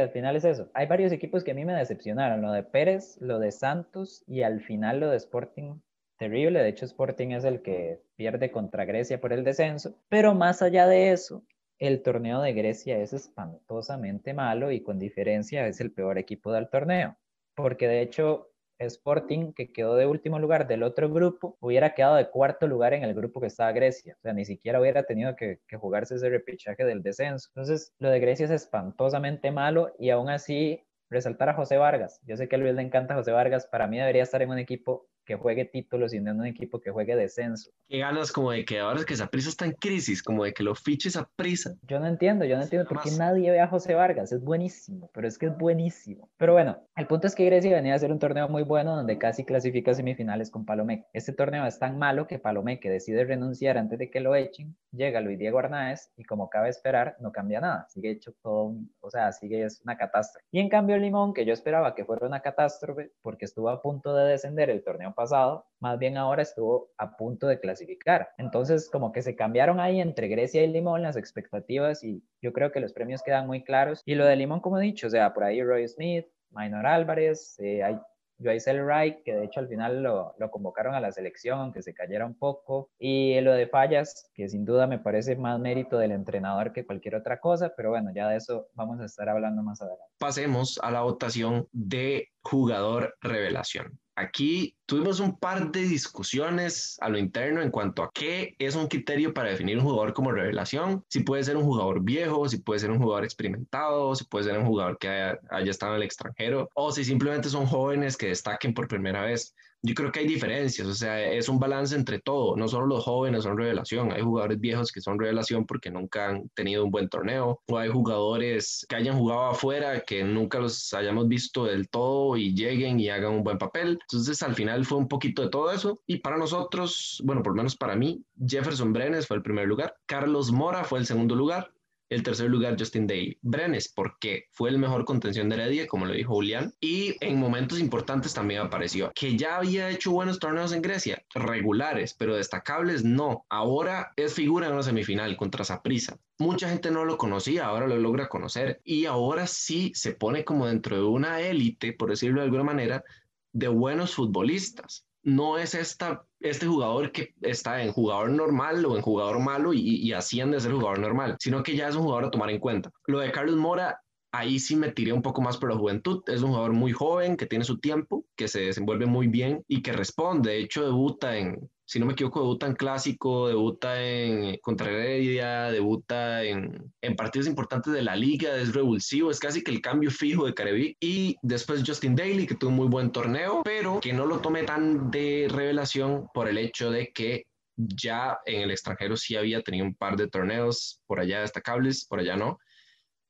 [0.00, 0.70] al final es eso.
[0.74, 4.42] Hay varios equipos que a mí me decepcionaron, lo de Pérez, lo de Santos y
[4.42, 5.80] al final lo de Sporting.
[6.18, 10.62] Terrible, de hecho Sporting es el que pierde contra Grecia por el descenso, pero más
[10.62, 11.44] allá de eso,
[11.78, 16.68] el torneo de Grecia es espantosamente malo y con diferencia es el peor equipo del
[16.68, 17.16] torneo,
[17.54, 22.30] porque de hecho Sporting, que quedó de último lugar del otro grupo, hubiera quedado de
[22.30, 24.16] cuarto lugar en el grupo que estaba Grecia.
[24.18, 27.48] O sea, ni siquiera hubiera tenido que, jugarse ese repechaje del descenso.
[27.54, 32.20] Entonces, lo de Grecia es espantosamente malo y aún así resaltar a José Vargas.
[32.24, 34.58] Yo sé que a Luis le encanta José Vargas, para mí debería estar en un
[34.58, 37.70] equipo que juegue títulos y no en un equipo que juegue descenso.
[37.86, 40.62] Qué ganas como de que ahora es que prisa está en crisis, como de que
[40.62, 41.74] lo fiches a prisa.
[41.86, 45.10] Yo no entiendo, yo no entiendo por qué nadie ve a José Vargas, es buenísimo,
[45.12, 46.30] pero es que es buenísimo.
[46.38, 49.18] Pero bueno, el punto es que Grecia venía a hacer un torneo muy bueno donde
[49.18, 51.04] casi clasifica semifinales con Palomeque.
[51.12, 55.20] Este torneo es tan malo que Palomeque decide renunciar antes de que lo echen, llega
[55.20, 59.30] Luis Diego Arnaez y como cabe esperar, no cambia nada, sigue hecho todo, o sea,
[59.32, 60.46] sigue es una catástrofe.
[60.50, 64.14] Y en cambio Limón, que yo esperaba que fuera una catástrofe porque estuvo a punto
[64.14, 68.28] de descender el torneo pasado, más bien ahora estuvo a punto de clasificar.
[68.38, 72.70] Entonces, como que se cambiaron ahí entre Grecia y Limón las expectativas y yo creo
[72.70, 74.00] que los premios quedan muy claros.
[74.06, 77.58] Y lo de Limón, como he dicho, o sea, por ahí Roy Smith, Minor Álvarez,
[77.58, 77.98] eh, hay
[78.40, 82.24] Wright, que de hecho al final lo, lo, convocaron a la selección, aunque se cayera
[82.24, 86.72] un poco, y lo de Fallas, que sin duda me parece más mérito del entrenador
[86.72, 90.04] que cualquier otra cosa, pero bueno, ya de eso vamos a estar hablando más adelante.
[90.18, 93.98] Pasemos a la votación de jugador revelación.
[94.14, 98.86] Aquí Tuvimos un par de discusiones a lo interno en cuanto a qué es un
[98.86, 102.80] criterio para definir un jugador como revelación, si puede ser un jugador viejo, si puede
[102.80, 106.04] ser un jugador experimentado, si puede ser un jugador que haya, haya estado en el
[106.04, 109.54] extranjero o si simplemente son jóvenes que destaquen por primera vez.
[109.80, 113.04] Yo creo que hay diferencias, o sea, es un balance entre todo, no solo los
[113.04, 117.08] jóvenes son revelación, hay jugadores viejos que son revelación porque nunca han tenido un buen
[117.08, 122.36] torneo, o hay jugadores que hayan jugado afuera, que nunca los hayamos visto del todo
[122.36, 124.00] y lleguen y hagan un buen papel.
[124.02, 126.00] Entonces, al final fue un poquito de todo eso.
[126.06, 129.94] Y para nosotros, bueno, por lo menos para mí, Jefferson Brenes fue el primer lugar,
[130.06, 131.72] Carlos Mora fue el segundo lugar,
[132.10, 133.38] el tercer lugar, Justin Daly.
[133.42, 136.72] Brenes, porque fue el mejor contención de Heredia, como lo dijo Julián.
[136.80, 139.12] Y en momentos importantes también apareció.
[139.14, 143.44] Que ya había hecho buenos torneos en Grecia, regulares, pero destacables no.
[143.50, 146.18] Ahora es figura en una semifinal contra Saprissa.
[146.38, 148.80] Mucha gente no lo conocía, ahora lo logra conocer.
[148.84, 153.04] Y ahora sí se pone como dentro de una élite, por decirlo de alguna manera,
[153.52, 159.02] de buenos futbolistas no es esta, este jugador que está en jugador normal o en
[159.02, 162.26] jugador malo y, y asciende a ser jugador normal, sino que ya es un jugador
[162.26, 162.90] a tomar en cuenta.
[163.06, 164.00] Lo de Carlos Mora,
[164.32, 166.22] ahí sí me tiré un poco más por la juventud.
[166.26, 169.82] Es un jugador muy joven, que tiene su tiempo, que se desenvuelve muy bien y
[169.82, 170.50] que responde.
[170.50, 174.90] De hecho, debuta en, si no me equivoco, debuta en clásico, debuta en eh, contra
[174.90, 179.80] Heredia, debuta en, en, partidos importantes de la liga, es revulsivo, es casi que el
[179.80, 180.98] cambio fijo de Carevic.
[181.00, 184.64] Y después Justin Daly, que tuvo un muy buen torneo, pero que no lo tome
[184.64, 187.46] tan de revelación por el hecho de que
[187.78, 192.20] ya en el extranjero sí había tenido un par de torneos por allá destacables, por
[192.20, 192.58] allá no.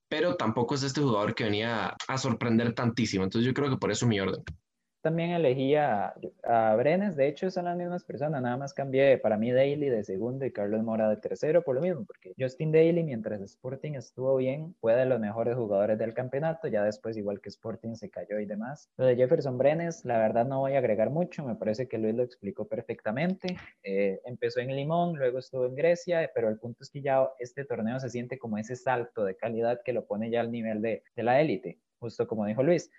[0.09, 3.23] Pero tampoco es este jugador que venía a sorprender tantísimo.
[3.23, 4.43] Entonces yo creo que por eso mi orden
[5.09, 6.15] también elegí a,
[6.77, 10.45] Brenes, de hecho son las mismas personas, nada más cambié para mí Daly de segundo
[10.45, 14.75] y Carlos Mora de tercero por lo mismo, porque Justin Daly mientras Sporting estuvo bien
[14.83, 18.45] fue de los mejores jugadores del campeonato, ya después igual que Sporting se cayó y
[18.45, 18.91] demás.
[18.99, 22.15] Lo de Jefferson Brenes, la verdad no voy a agregar mucho, me parece que Luis
[22.15, 26.91] lo explicó perfectamente, eh, empezó en Limón, luego estuvo en Grecia, pero el punto es
[26.91, 30.41] que ya este torneo se siente como ese salto de calidad que lo pone ya
[30.41, 32.91] al nivel de, de la élite, justo como dijo Luis.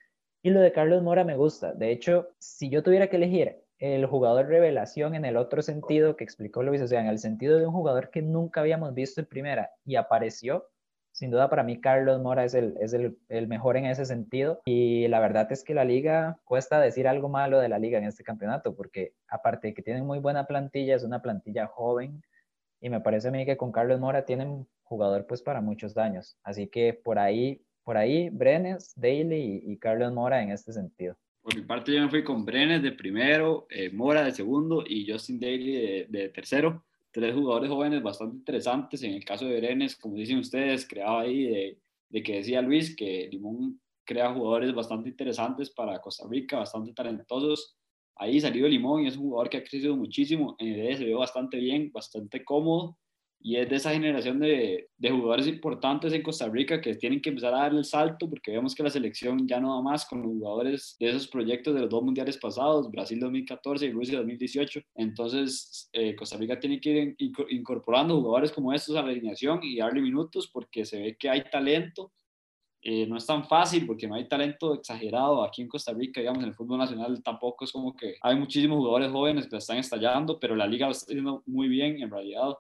[0.42, 1.74] Y lo de Carlos Mora me gusta.
[1.74, 6.24] De hecho, si yo tuviera que elegir el jugador revelación en el otro sentido que
[6.24, 9.28] explicó Luis, o sea, en el sentido de un jugador que nunca habíamos visto en
[9.28, 10.68] primera y apareció,
[11.12, 14.62] sin duda para mí Carlos Mora es, el, es el, el, mejor en ese sentido
[14.66, 18.06] y la verdad es que la liga cuesta decir algo malo de la liga en
[18.06, 22.22] este campeonato porque aparte de que tienen muy buena plantilla, es una plantilla joven
[22.82, 26.38] y me parece a mí que con Carlos Mora tienen jugador pues para muchos años.
[26.44, 31.18] Así que por ahí por ahí Brenes, Daly y, Carlos Mora en este sentido.
[31.42, 35.12] Por mi parte yo me fui con Brenes de primero, eh, Mora de segundo y
[35.12, 36.86] Justin Daly de, tercero.
[37.10, 39.02] Tres jugadores jóvenes bastante interesantes.
[39.02, 42.96] En el caso de Brenes, como dicen ustedes, creado ahí de, de que decía Luis
[42.96, 47.76] que Limón crea jugadores bastante interesantes para Costa Rica, bastante talentosos.
[48.18, 50.56] Ahí salió Limón y es un jugador que ha crecido muchísimo.
[50.60, 53.00] En el se ve bastante bien, bastante cómodo
[53.42, 57.30] y es de esa generación de, de, jugadores importantes en Costa Rica que tienen que
[57.30, 60.22] empezar a dar el salto porque vemos que la selección ya no va más con
[60.22, 64.82] los jugadores de esos proyectos de los dos mundiales pasados, Brasil 2014 y Rusia 2018.
[64.96, 69.78] Entonces, eh, Costa Rica tiene que ir incorporando jugadores como estos a la alineación y
[69.78, 72.12] darle minutos porque se ve que hay talento.
[72.82, 76.44] Eh, no es tan fácil porque no hay talento exagerado aquí en Costa Rica, digamos,
[76.44, 80.40] en el fútbol nacional tampoco es como que hay muchísimos jugadores jóvenes que están estallando,
[80.40, 82.54] pero la liga lo está haciendo muy bien en realidad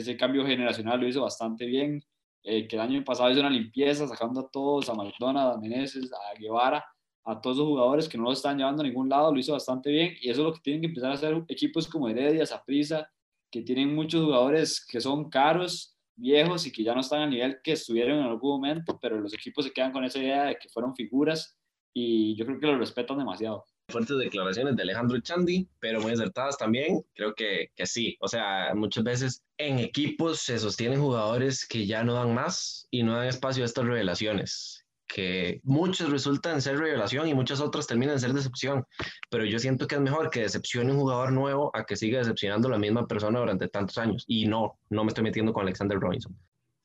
[0.00, 2.02] ese cambio generacional lo hizo bastante bien,
[2.42, 6.10] eh, que el año pasado hizo una limpieza, sacando a todos, a McDonald, a Meneses,
[6.12, 6.84] a Guevara,
[7.24, 9.90] a todos los jugadores que no lo están llevando a ningún lado, lo hizo bastante
[9.90, 13.08] bien, y eso es lo que tienen que empezar a hacer equipos como Heredia, Saprissa,
[13.50, 17.60] que tienen muchos jugadores que son caros, viejos y que ya no están al nivel
[17.62, 20.68] que estuvieron en algún momento, pero los equipos se quedan con esa idea de que
[20.68, 21.56] fueron figuras
[21.92, 26.56] y yo creo que lo respetan demasiado fuertes declaraciones de Alejandro Chandi, pero muy acertadas
[26.56, 27.04] también.
[27.14, 28.16] Creo que, que sí.
[28.20, 33.02] O sea, muchas veces en equipos se sostienen jugadores que ya no dan más y
[33.02, 38.18] no dan espacio a estas revelaciones que muchos resultan ser revelación y muchas otras terminan
[38.18, 38.86] ser decepción,
[39.30, 42.68] pero yo siento que es mejor que decepcione un jugador nuevo a que siga decepcionando
[42.70, 44.24] la misma persona durante tantos años.
[44.26, 46.34] Y no, no me estoy metiendo con Alexander Robinson.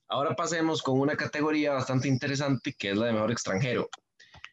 [0.10, 3.90] Ahora pasemos con una categoría bastante interesante que es la de mejor extranjero.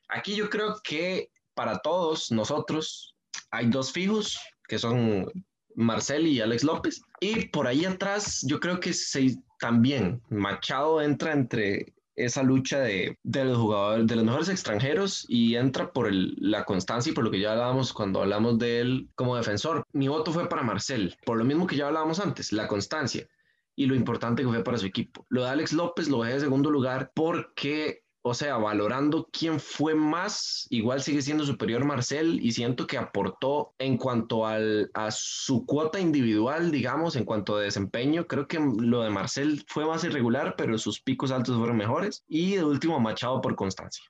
[0.09, 3.15] Aquí yo creo que para todos nosotros
[3.51, 4.39] hay dos fijos,
[4.69, 5.31] que son
[5.75, 7.03] Marcel y Alex López.
[7.21, 13.19] Y por ahí atrás, yo creo que se, también Machado entra entre esa lucha de,
[13.25, 17.31] de, los jugadores, de los mejores extranjeros y entra por la constancia y por lo
[17.31, 19.85] que ya hablábamos cuando hablamos de él como defensor.
[19.93, 23.27] Mi voto fue para Marcel, por lo mismo que ya hablábamos antes, la constancia
[23.77, 25.27] y lo importante que fue para su equipo.
[25.29, 29.95] Lo de Alex López lo dejé de segundo lugar porque o sea, valorando quién fue
[29.95, 35.67] más, igual sigue siendo superior Marcel y siento que aportó en cuanto al, a su
[35.67, 38.27] cuota individual, digamos, en cuanto a desempeño.
[38.27, 42.25] Creo que lo de Marcel fue más irregular, pero sus picos altos fueron mejores.
[42.27, 44.03] Y de último, Machado por constancia.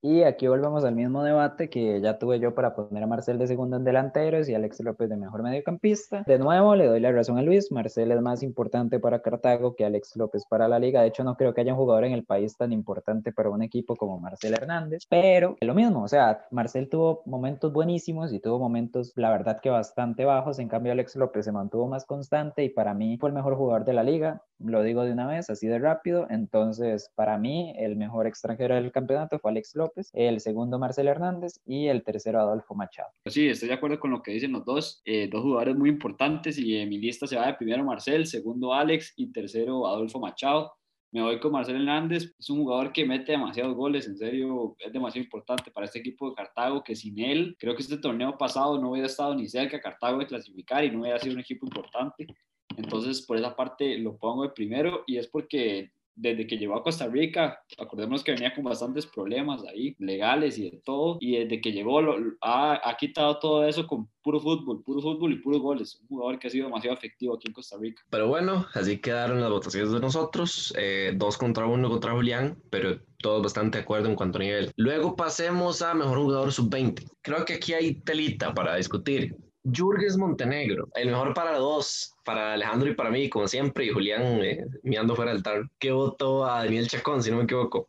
[0.00, 3.48] Y aquí volvemos al mismo debate que ya tuve yo para poner a Marcel de
[3.48, 6.22] segundo en delanteros y Alex López de mejor mediocampista.
[6.24, 7.72] De nuevo, le doy la razón a Luis.
[7.72, 11.02] Marcel es más importante para Cartago que Alex López para la liga.
[11.02, 13.60] De hecho, no creo que haya un jugador en el país tan importante para un
[13.60, 15.04] equipo como Marcel Hernández.
[15.10, 19.70] Pero lo mismo, o sea, Marcel tuvo momentos buenísimos y tuvo momentos, la verdad, que
[19.70, 20.60] bastante bajos.
[20.60, 23.84] En cambio, Alex López se mantuvo más constante y para mí fue el mejor jugador
[23.84, 24.42] de la liga.
[24.58, 26.26] Lo digo de una vez, así de rápido.
[26.30, 31.60] Entonces, para mí, el mejor extranjero del campeonato fue Alex López el segundo Marcel Hernández
[31.64, 33.10] y el tercero Adolfo Machado.
[33.22, 35.88] Pues sí, estoy de acuerdo con lo que dicen los dos, eh, dos jugadores muy
[35.88, 40.18] importantes y en mi lista se va de primero Marcel, segundo Alex y tercero Adolfo
[40.18, 40.72] Machado.
[41.10, 44.92] Me voy con Marcel Hernández, es un jugador que mete demasiados goles, en serio, es
[44.92, 48.78] demasiado importante para este equipo de Cartago, que sin él, creo que este torneo pasado
[48.78, 52.26] no hubiera estado ni cerca Cartago de clasificar y no hubiera sido un equipo importante.
[52.76, 56.82] Entonces, por esa parte lo pongo de primero y es porque desde que llegó a
[56.82, 61.60] Costa Rica, acordémonos que venía con bastantes problemas ahí, legales y de todo, y desde
[61.60, 62.00] que llegó
[62.40, 66.00] ha, ha, quitado todo eso con puro fútbol, puro fútbol y puros goles.
[66.02, 68.02] Un jugador que ha sido demasiado efectivo aquí en Costa Rica.
[68.10, 72.98] Pero bueno, así quedaron las votaciones de nosotros, eh, dos contra uno contra Julián, pero
[73.18, 74.72] todos bastante de acuerdo en cuanto a nivel.
[74.76, 77.04] Luego pasemos a mejor jugador sub-20.
[77.22, 79.36] Creo que aquí hay telita para discutir.
[79.74, 84.22] Jurges Montenegro, el mejor para dos, para Alejandro y para mí, como siempre, y Julián
[84.42, 87.88] eh, mirando fuera del tar, que votó a Daniel Chacón, si no me equivoco.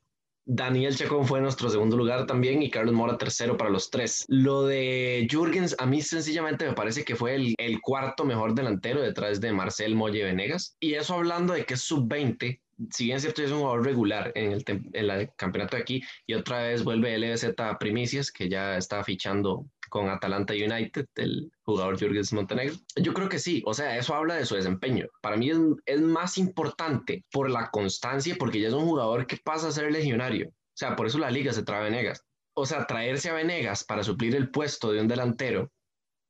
[0.51, 4.25] Daniel Chacón fue nuestro segundo lugar también y Carlos Mora tercero para los tres.
[4.29, 9.39] Lo de Jürgens, a mí sencillamente me parece que fue el, cuarto mejor delantero detrás
[9.39, 10.75] de Marcel Molle Venegas.
[10.79, 14.31] Y eso hablando de que es sub-20, si bien es cierto, es un jugador regular
[14.33, 19.67] en el, campeonato de aquí y otra vez vuelve LBZ Primicias, que ya está fichando
[19.89, 22.75] con Atalanta United, el jugador Jürgens Montenegro.
[22.95, 25.07] Yo creo que sí, o sea, eso habla de su desempeño.
[25.21, 25.51] Para mí
[25.85, 29.91] es, más importante por la constancia, porque ya es un jugador que pasa a ser
[29.91, 30.47] legionario.
[30.49, 32.23] O sea, por eso la liga se trae a Venegas.
[32.53, 35.71] O sea, traerse a Venegas para suplir el puesto de un delantero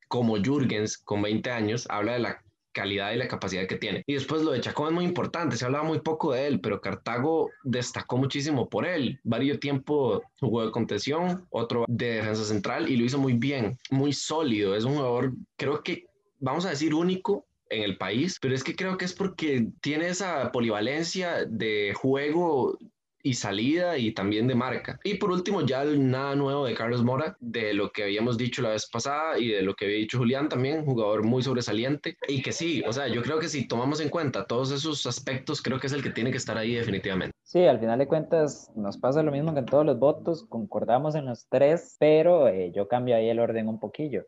[0.07, 4.03] como Jürgens con 20 años habla de la calidad y la capacidad que tiene.
[4.05, 6.81] Y después lo de Chacón es muy importante, se hablaba muy poco de él, pero
[6.81, 9.19] Cartago destacó muchísimo por él.
[9.23, 14.13] Varios tiempo jugó de contención, otro de defensa central y lo hizo muy bien, muy
[14.13, 14.75] sólido.
[14.75, 16.05] Es un jugador, creo que,
[16.39, 20.07] vamos a decir, único en el país, pero es que creo que es porque tiene
[20.07, 22.77] esa polivalencia de juego
[23.23, 24.99] y salida y también de marca.
[25.03, 28.69] Y por último, ya nada nuevo de Carlos Mora, de lo que habíamos dicho la
[28.69, 32.51] vez pasada y de lo que había dicho Julián también, jugador muy sobresaliente y que
[32.51, 35.87] sí, o sea, yo creo que si tomamos en cuenta todos esos aspectos, creo que
[35.87, 37.33] es el que tiene que estar ahí definitivamente.
[37.43, 41.15] Sí, al final de cuentas nos pasa lo mismo que en todos los votos, concordamos
[41.15, 44.25] en los tres, pero eh, yo cambio ahí el orden un poquillo.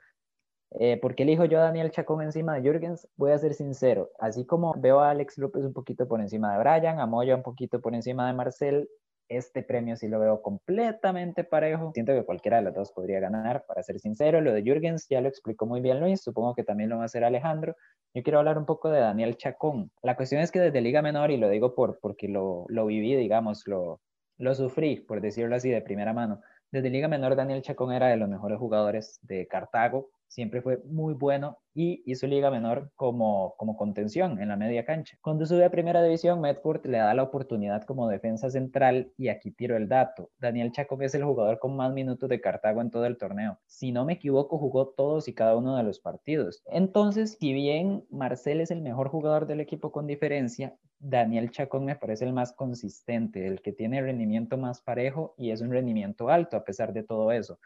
[0.80, 3.08] Eh, ¿Por qué elijo yo a Daniel Chacón encima de Jürgens?
[3.18, 4.12] Voy a ser sincero.
[4.20, 7.44] Así como veo a Alex López un poquito por encima de Brian, a Moya un
[7.44, 8.90] poquito por encima de Marcel,
[9.28, 11.92] este premio sí lo veo completamente parejo.
[11.94, 14.42] Siento que cualquiera de los dos podría ganar, para ser sincero.
[14.42, 17.06] Lo de Jürgens ya lo explicó muy bien Luis, supongo que también lo va a
[17.06, 17.76] hacer Alejandro.
[18.14, 19.92] Yo quiero hablar un poco de Daniel Chacón.
[20.02, 23.16] La cuestión es que desde Liga Menor, y lo digo por, porque lo, lo viví,
[23.16, 24.02] digamos, lo,
[24.38, 26.42] lo sufrí, por decirlo así, de primera mano.
[26.72, 31.14] Desde Liga Menor, Daniel Chacón era de los mejores jugadores de Cartago, siempre fue muy
[31.14, 35.18] bueno y hizo liga menor como, como contención en la media cancha.
[35.22, 39.52] Cuando sube a primera división, Medford le da la oportunidad como defensa central y aquí
[39.52, 40.32] tiro el dato.
[40.40, 43.60] Daniel Chacón es el jugador con más minutos de Cartago en todo el torneo.
[43.66, 46.64] Si no me equivoco, jugó todos y cada uno de los partidos.
[46.68, 51.96] Entonces, si bien Marcel es el mejor jugador del equipo con diferencia, Daniel Chacón me
[51.96, 56.56] parece el más consistente, el que tiene rendimiento más parejo y es un rendimiento alto
[56.56, 57.60] a pesar de todo eso.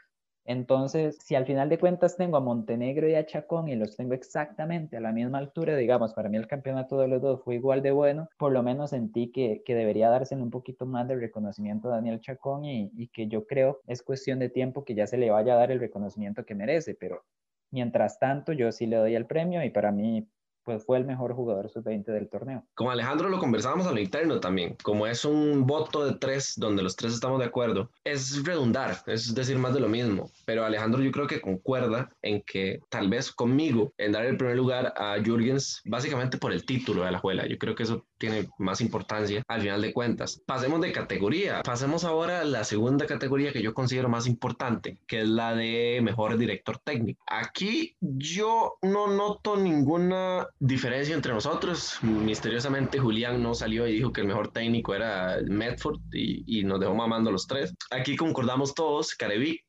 [0.45, 4.13] Entonces, si al final de cuentas tengo a Montenegro y a Chacón y los tengo
[4.13, 7.81] exactamente a la misma altura, digamos, para mí el campeonato de los dos fue igual
[7.81, 11.87] de bueno, por lo menos sentí que, que debería darse un poquito más de reconocimiento
[11.89, 15.17] a Daniel Chacón y, y que yo creo es cuestión de tiempo que ya se
[15.17, 17.23] le vaya a dar el reconocimiento que merece, pero
[17.71, 20.27] mientras tanto yo sí le doy el premio y para mí
[20.65, 22.63] pues fue el mejor jugador sub-20 del torneo.
[22.73, 26.83] Con Alejandro lo conversábamos a lo interno también, como es un voto de tres donde
[26.83, 31.01] los tres estamos de acuerdo, es redundar, es decir más de lo mismo, pero Alejandro
[31.01, 35.15] yo creo que concuerda en que tal vez conmigo en dar el primer lugar a
[35.23, 39.43] Jürgens básicamente por el título de la juela, yo creo que eso tiene más importancia
[39.47, 40.41] al final de cuentas.
[40.45, 45.21] Pasemos de categoría, pasemos ahora a la segunda categoría que yo considero más importante, que
[45.21, 47.23] es la de mejor director técnico.
[47.27, 51.97] Aquí yo no noto ninguna diferencia entre nosotros.
[52.01, 56.79] Misteriosamente Julián no salió y dijo que el mejor técnico era Medford y, y nos
[56.79, 57.73] dejó mamando los tres.
[57.91, 59.63] Aquí concordamos todos, Carevic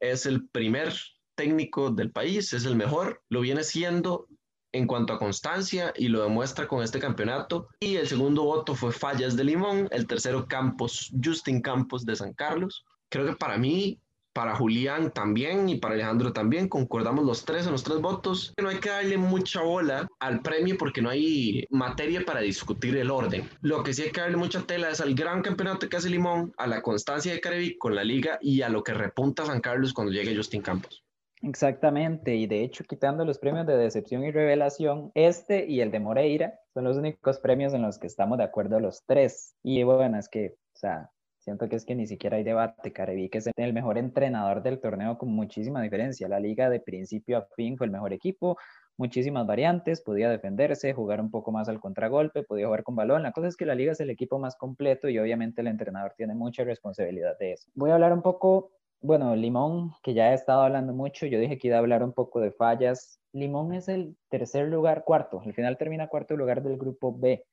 [0.00, 0.92] es el primer
[1.34, 4.26] técnico del país, es el mejor, lo viene siendo
[4.72, 7.68] en cuanto a constancia y lo demuestra con este campeonato.
[7.80, 12.32] Y el segundo voto fue Fallas de Limón, el tercero Campos, Justin Campos de San
[12.32, 12.84] Carlos.
[13.10, 14.00] Creo que para mí,
[14.32, 18.54] para Julián también y para Alejandro también, concordamos los tres en los tres votos.
[18.60, 23.10] No hay que darle mucha bola al premio porque no hay materia para discutir el
[23.10, 23.48] orden.
[23.60, 26.52] Lo que sí hay que darle mucha tela es al gran campeonato que hace Limón,
[26.56, 29.92] a la constancia de Carevic con la liga y a lo que repunta San Carlos
[29.92, 31.04] cuando llegue Justin Campos.
[31.42, 35.98] Exactamente, y de hecho quitando los premios de decepción y revelación, este y el de
[35.98, 39.56] Moreira son los únicos premios en los que estamos de acuerdo los tres.
[39.64, 41.10] Y bueno, es que, o sea,
[41.42, 42.92] siento que es que ni siquiera hay debate.
[42.92, 46.28] Carevic es el mejor entrenador del torneo con muchísima diferencia.
[46.28, 48.56] La liga de principio a fin fue el mejor equipo,
[48.96, 53.22] muchísimas variantes, podía defenderse, jugar un poco más al contragolpe, podía jugar con balón.
[53.22, 56.14] La cosa es que la liga es el equipo más completo y obviamente el entrenador
[56.16, 57.70] tiene mucha responsabilidad de eso.
[57.74, 58.70] Voy a hablar un poco
[59.04, 62.12] bueno, Limón, que ya he estado hablando mucho, yo dije que iba a hablar un
[62.12, 63.20] poco de fallas.
[63.32, 67.44] Limón es el tercer lugar, cuarto, al final termina cuarto lugar del grupo B.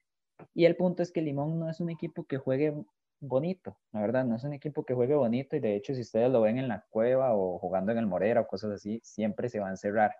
[0.54, 2.76] Y el punto es que Limón no es un equipo que juegue
[3.22, 6.32] bonito, la verdad, no es un equipo que juegue bonito y de hecho si ustedes
[6.32, 9.60] lo ven en la cueva o jugando en el Morera o cosas así, siempre se
[9.60, 10.16] va a encerrar.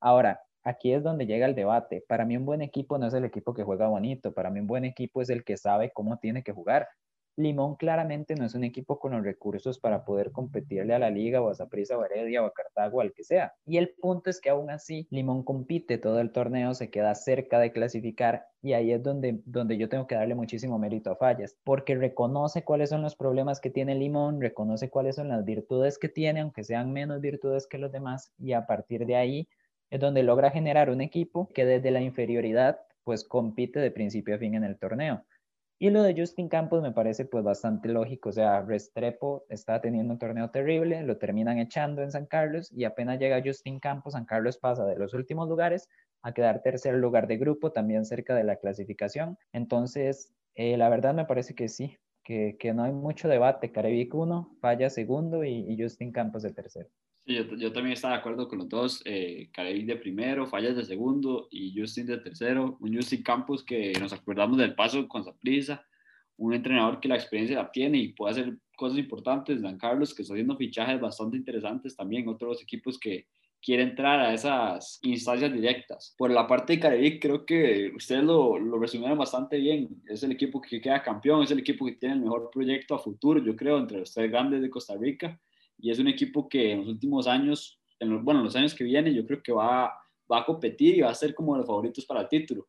[0.00, 2.04] Ahora, aquí es donde llega el debate.
[2.08, 4.66] Para mí un buen equipo no es el equipo que juega bonito, para mí un
[4.66, 6.88] buen equipo es el que sabe cómo tiene que jugar.
[7.36, 11.40] Limón claramente no es un equipo con los recursos para poder competirle a la Liga
[11.40, 13.54] o a Zaprisa o a Heredia o a Cartago, al que sea.
[13.64, 17.58] Y el punto es que aún así Limón compite todo el torneo, se queda cerca
[17.58, 21.56] de clasificar y ahí es donde, donde yo tengo que darle muchísimo mérito a Fallas,
[21.64, 26.08] porque reconoce cuáles son los problemas que tiene Limón, reconoce cuáles son las virtudes que
[26.08, 29.48] tiene, aunque sean menos virtudes que los demás, y a partir de ahí
[29.90, 34.38] es donde logra generar un equipo que desde la inferioridad pues compite de principio a
[34.38, 35.24] fin en el torneo.
[35.82, 40.12] Y lo de Justin Campos me parece pues bastante lógico, o sea, Restrepo está teniendo
[40.12, 44.24] un torneo terrible, lo terminan echando en San Carlos y apenas llega Justin Campos, San
[44.24, 45.88] Carlos pasa de los últimos lugares
[46.22, 49.36] a quedar tercer lugar de grupo, también cerca de la clasificación.
[49.52, 53.72] Entonces, eh, la verdad me parece que sí, que, que, no hay mucho debate.
[53.72, 56.90] Carevic uno, falla segundo y, Justin Campos de tercero.
[57.24, 59.02] Sí, yo, yo, también estaba de acuerdo con los dos.
[59.04, 62.76] Eh, de primero, Fallas de segundo y Justin de tercero.
[62.80, 65.86] Un Justin Campos que nos acordamos del paso con prisa.
[66.36, 69.62] Un entrenador que la experiencia la tiene y puede hacer cosas importantes.
[69.62, 72.26] Dan Carlos, que está haciendo fichajes bastante interesantes también.
[72.26, 73.28] Otros equipos que
[73.62, 76.16] quieren entrar a esas instancias directas.
[76.18, 80.02] Por la parte de Carevic, creo que ustedes lo, lo resumieron bastante bien.
[80.08, 82.98] Es el equipo que queda campeón, es el equipo que tiene el mejor proyecto a
[82.98, 85.40] futuro, yo creo, entre los tres grandes de Costa Rica
[85.82, 88.72] y es un equipo que en los últimos años, en los, bueno, en los años
[88.72, 89.92] que vienen, yo creo que va,
[90.30, 92.68] va a competir y va a ser como de los favoritos para el título.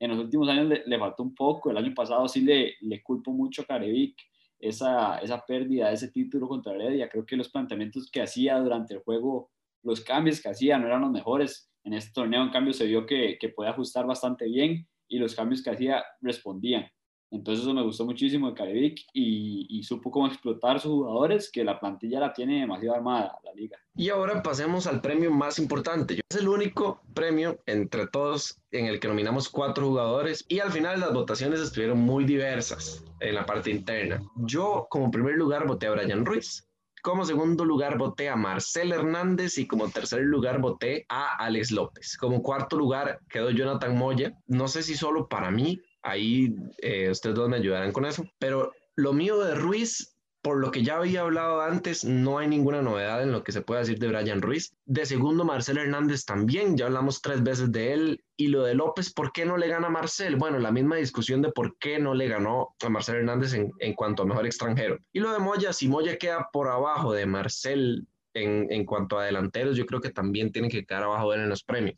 [0.00, 3.32] En los últimos años le, faltó un poco, el año pasado sí le, le culpo
[3.32, 4.16] mucho a Carevic
[4.58, 7.10] esa, esa pérdida de ese título contra Heredia.
[7.10, 9.50] Creo que los planteamientos que hacía durante el juego,
[9.82, 11.70] los cambios que hacía no eran los mejores.
[11.84, 15.34] En este torneo, en cambio, se vio que, que puede ajustar bastante bien y los
[15.34, 16.86] cambios que hacía respondían.
[17.30, 21.78] Entonces eso me gustó muchísimo de Carevic y, supo cómo explotar sus jugadores, que la
[21.78, 23.76] plantilla la tiene demasiado armada, la liga.
[23.96, 26.20] Y ahora pasemos al premio más importante.
[26.30, 31.00] Es el único premio entre todos en el que nominamos cuatro jugadores y al final
[31.00, 34.22] las votaciones estuvieron muy diversas en la parte interna.
[34.36, 36.66] Yo como primer lugar voté a Brian Ruiz.
[37.02, 42.16] Como segundo lugar voté a Marcel Hernández y como tercer lugar voté a Alex López.
[42.16, 44.38] Como cuarto lugar quedó Jonathan Moya.
[44.46, 48.24] No sé si solo para mí Ahí eh, ustedes dos me ayudarán con eso.
[48.38, 52.82] Pero lo mío de Ruiz, por lo que ya había hablado antes, no hay ninguna
[52.82, 54.76] novedad en lo que se puede decir de Brian Ruiz.
[54.84, 58.24] De segundo, Marcel Hernández también, ya hablamos tres veces de él.
[58.36, 60.36] Y lo de López, ¿por qué no le gana a Marcel?
[60.36, 63.94] Bueno, la misma discusión de por qué no le ganó a Marcel Hernández en, en
[63.94, 64.98] cuanto a mejor extranjero.
[65.10, 69.24] Y lo de Moya, si Moya queda por abajo de Marcel en, en cuanto a
[69.24, 71.96] delanteros, yo creo que también tiene que quedar abajo de él en los premios.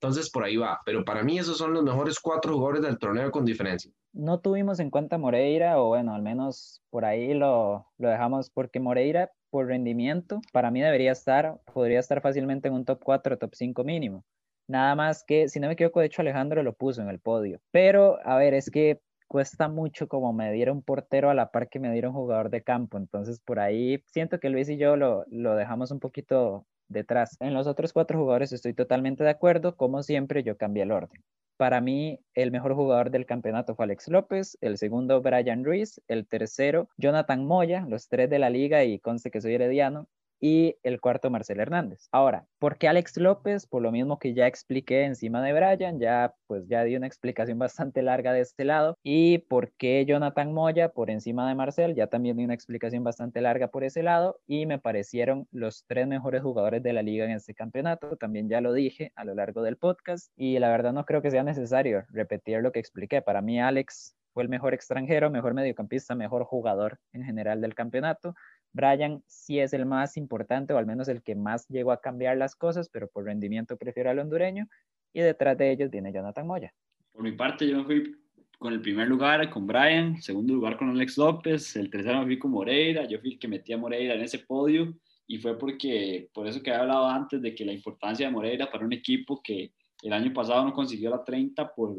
[0.00, 3.30] Entonces por ahí va, pero para mí esos son los mejores cuatro jugadores del torneo
[3.30, 3.90] con diferencia.
[4.12, 8.78] No tuvimos en cuenta Moreira, o bueno, al menos por ahí lo, lo dejamos, porque
[8.78, 13.54] Moreira, por rendimiento, para mí debería estar, podría estar fácilmente en un top 4, top
[13.54, 14.24] 5 mínimo.
[14.68, 17.60] Nada más que, si no me equivoco, de hecho Alejandro lo puso en el podio.
[17.70, 21.78] Pero, a ver, es que cuesta mucho como medir un portero a la par que
[21.78, 22.98] medir un jugador de campo.
[22.98, 27.36] Entonces, por ahí siento que Luis y yo lo, lo dejamos un poquito detrás.
[27.40, 29.76] En los otros cuatro jugadores estoy totalmente de acuerdo.
[29.76, 31.22] Como siempre, yo cambié el orden.
[31.56, 36.26] Para mí, el mejor jugador del campeonato fue Alex López, el segundo Brian Ruiz, el
[36.26, 40.06] tercero Jonathan Moya, los tres de la liga y conste que soy herediano.
[40.40, 42.08] Y el cuarto Marcel Hernández.
[42.12, 43.66] Ahora, ¿por qué Alex López?
[43.66, 47.58] Por lo mismo que ya expliqué encima de Brian, ya pues ya di una explicación
[47.58, 48.98] bastante larga de este lado.
[49.02, 51.94] ¿Y por qué Jonathan Moya por encima de Marcel?
[51.94, 56.06] Ya también di una explicación bastante larga por ese lado y me parecieron los tres
[56.06, 58.16] mejores jugadores de la liga en este campeonato.
[58.16, 61.30] También ya lo dije a lo largo del podcast y la verdad no creo que
[61.30, 63.22] sea necesario repetir lo que expliqué.
[63.22, 68.34] Para mí Alex fue el mejor extranjero, mejor mediocampista, mejor jugador en general del campeonato.
[68.72, 72.36] Brian sí es el más importante o al menos el que más llegó a cambiar
[72.36, 74.68] las cosas, pero por rendimiento prefiero al hondureño.
[75.12, 76.74] Y detrás de ellos viene Jonathan Moya.
[77.12, 78.16] Por mi parte, yo me fui
[78.58, 82.38] con el primer lugar con Brian, segundo lugar con Alex López, el tercero me fui
[82.38, 84.94] con Moreira, yo fui el que metí a Moreira en ese podio
[85.26, 88.70] y fue porque, por eso que he hablado antes de que la importancia de Moreira
[88.70, 91.98] para un equipo que el año pasado no consiguió la 30 por,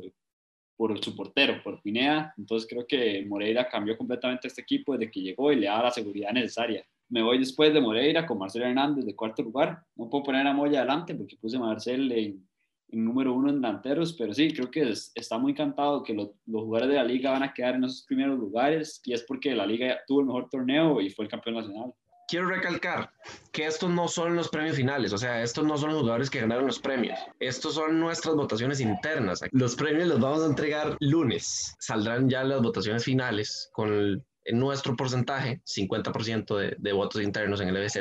[0.78, 2.34] por su portero, por Pineda.
[2.38, 5.92] Entonces creo que Moreira cambió completamente este equipo desde que llegó y le da la
[5.92, 6.86] seguridad necesaria.
[7.10, 9.82] Me voy después de Moreira con Marcelo Hernández de cuarto lugar.
[9.96, 12.48] No puedo poner a Moya adelante porque puse a Marcel en,
[12.90, 16.96] número uno en delanteros, pero sí, creo que está muy encantado que los jugadores de
[16.96, 20.22] la liga van a quedar en esos primeros lugares y es porque la liga tuvo
[20.22, 21.94] el mejor torneo y fue el campeón nacional
[22.28, 23.12] quiero recalcar
[23.52, 26.42] que estos no son los premios finales, o sea, estos no son los jugadores que
[26.42, 29.42] ganaron los premios, estos son nuestras votaciones internas.
[29.52, 34.24] Los premios los vamos a entregar lunes, saldrán ya las votaciones finales con
[34.54, 38.00] nuestro porcentaje, 50% de, de, votos internos en el EBZ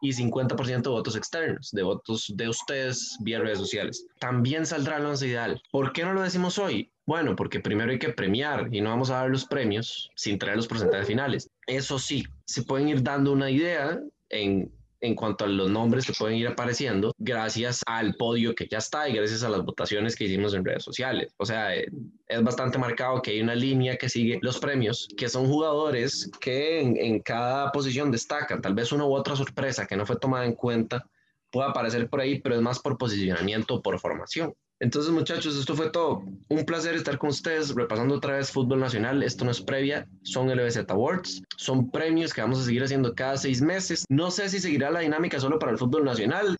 [0.00, 4.06] y 50% de votos externos, de votos de ustedes vía redes sociales.
[4.18, 5.60] También saldrá el once ideal.
[5.70, 6.90] ¿Por qué no lo decimos hoy?
[7.06, 10.56] Bueno, porque primero hay que premiar y no vamos a dar los premios sin traer
[10.56, 11.50] los porcentajes finales.
[11.66, 16.12] Eso sí, se pueden ir dando una idea en, en cuanto a los nombres que
[16.12, 20.24] pueden ir apareciendo gracias al podio que ya está y gracias a las votaciones que
[20.24, 21.32] hicimos en redes sociales.
[21.36, 21.88] O sea, eh,
[22.26, 26.80] es bastante marcado que hay una línea que sigue los premios, que son jugadores que
[26.80, 28.60] en, en cada posición destacan.
[28.60, 31.06] Tal vez una u otra sorpresa que no fue tomada en cuenta
[31.50, 34.54] pueda aparecer por ahí, pero es más por posicionamiento o por formación.
[34.78, 36.22] Entonces, muchachos, esto fue todo.
[36.48, 39.22] Un placer estar con ustedes repasando otra vez fútbol nacional.
[39.22, 41.42] Esto no es previa, son LBZ Awards.
[41.56, 44.04] Son premios que vamos a seguir haciendo cada seis meses.
[44.10, 46.56] No sé si seguirá la dinámica solo para el fútbol nacional.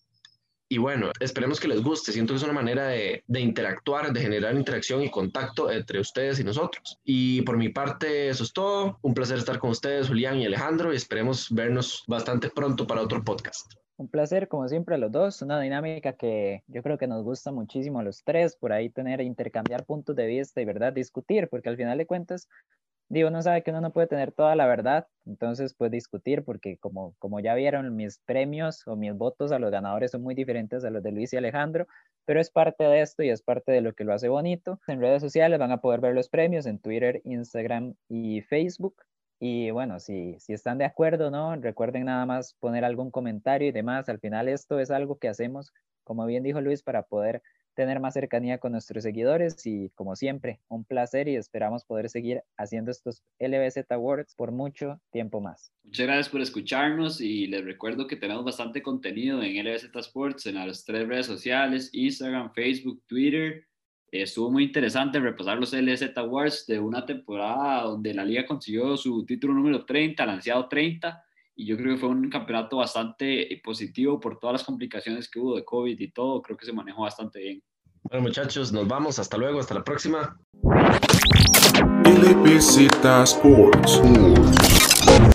[0.68, 2.10] Y bueno, esperemos que les guste.
[2.10, 6.40] Siento que es una manera de, de, interactuar, de generar interacción y contacto entre ustedes
[6.40, 6.98] y nosotros.
[7.04, 8.98] Y por mi parte, eso es todo.
[9.02, 13.22] Un placer estar con ustedes, Julián y Alejandro, y esperemos vernos bastante pronto para otro
[13.22, 13.74] podcast.
[13.98, 15.40] Un placer, como siempre, a los dos.
[15.40, 19.22] Una dinámica que yo creo que nos gusta muchísimo a los tres, por ahí tener,
[19.22, 22.46] intercambiar puntos de vista y verdad, discutir, porque al final de cuentas,
[23.08, 26.76] digo, uno sabe que uno no puede tener toda la verdad, entonces pues discutir, porque
[26.76, 30.84] como, como ya vieron, mis premios o mis votos a los ganadores son muy diferentes
[30.84, 31.86] a los de Luis y Alejandro,
[32.26, 34.78] pero es parte de esto y es parte de lo que lo hace bonito.
[34.88, 38.96] En redes sociales van a poder ver los premios en Twitter, Instagram y Facebook.
[39.38, 41.54] Y bueno, si, si están de acuerdo, ¿no?
[41.56, 44.08] Recuerden nada más poner algún comentario y demás.
[44.08, 45.72] Al final esto es algo que hacemos,
[46.04, 47.42] como bien dijo Luis, para poder
[47.76, 52.42] tener más cercanía con nuestros seguidores y como siempre, un placer y esperamos poder seguir
[52.56, 55.70] haciendo estos LBZ Awards por mucho tiempo más.
[55.84, 60.54] Muchas gracias por escucharnos y les recuerdo que tenemos bastante contenido en LBZ Sports en
[60.54, 63.66] las tres redes sociales, Instagram, Facebook, Twitter
[64.22, 69.24] estuvo muy interesante repasar los LZ Awards de una temporada donde la liga consiguió su
[69.24, 71.22] título número 30, lanzado 30,
[71.56, 75.56] y yo creo que fue un campeonato bastante positivo por todas las complicaciones que hubo
[75.56, 77.62] de COVID y todo, creo que se manejó bastante bien.
[78.02, 80.38] Bueno muchachos, nos vamos, hasta luego, hasta la próxima.
[82.04, 84.00] LBZ Sports.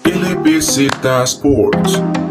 [0.05, 0.87] LBZ
[1.23, 2.30] Sports.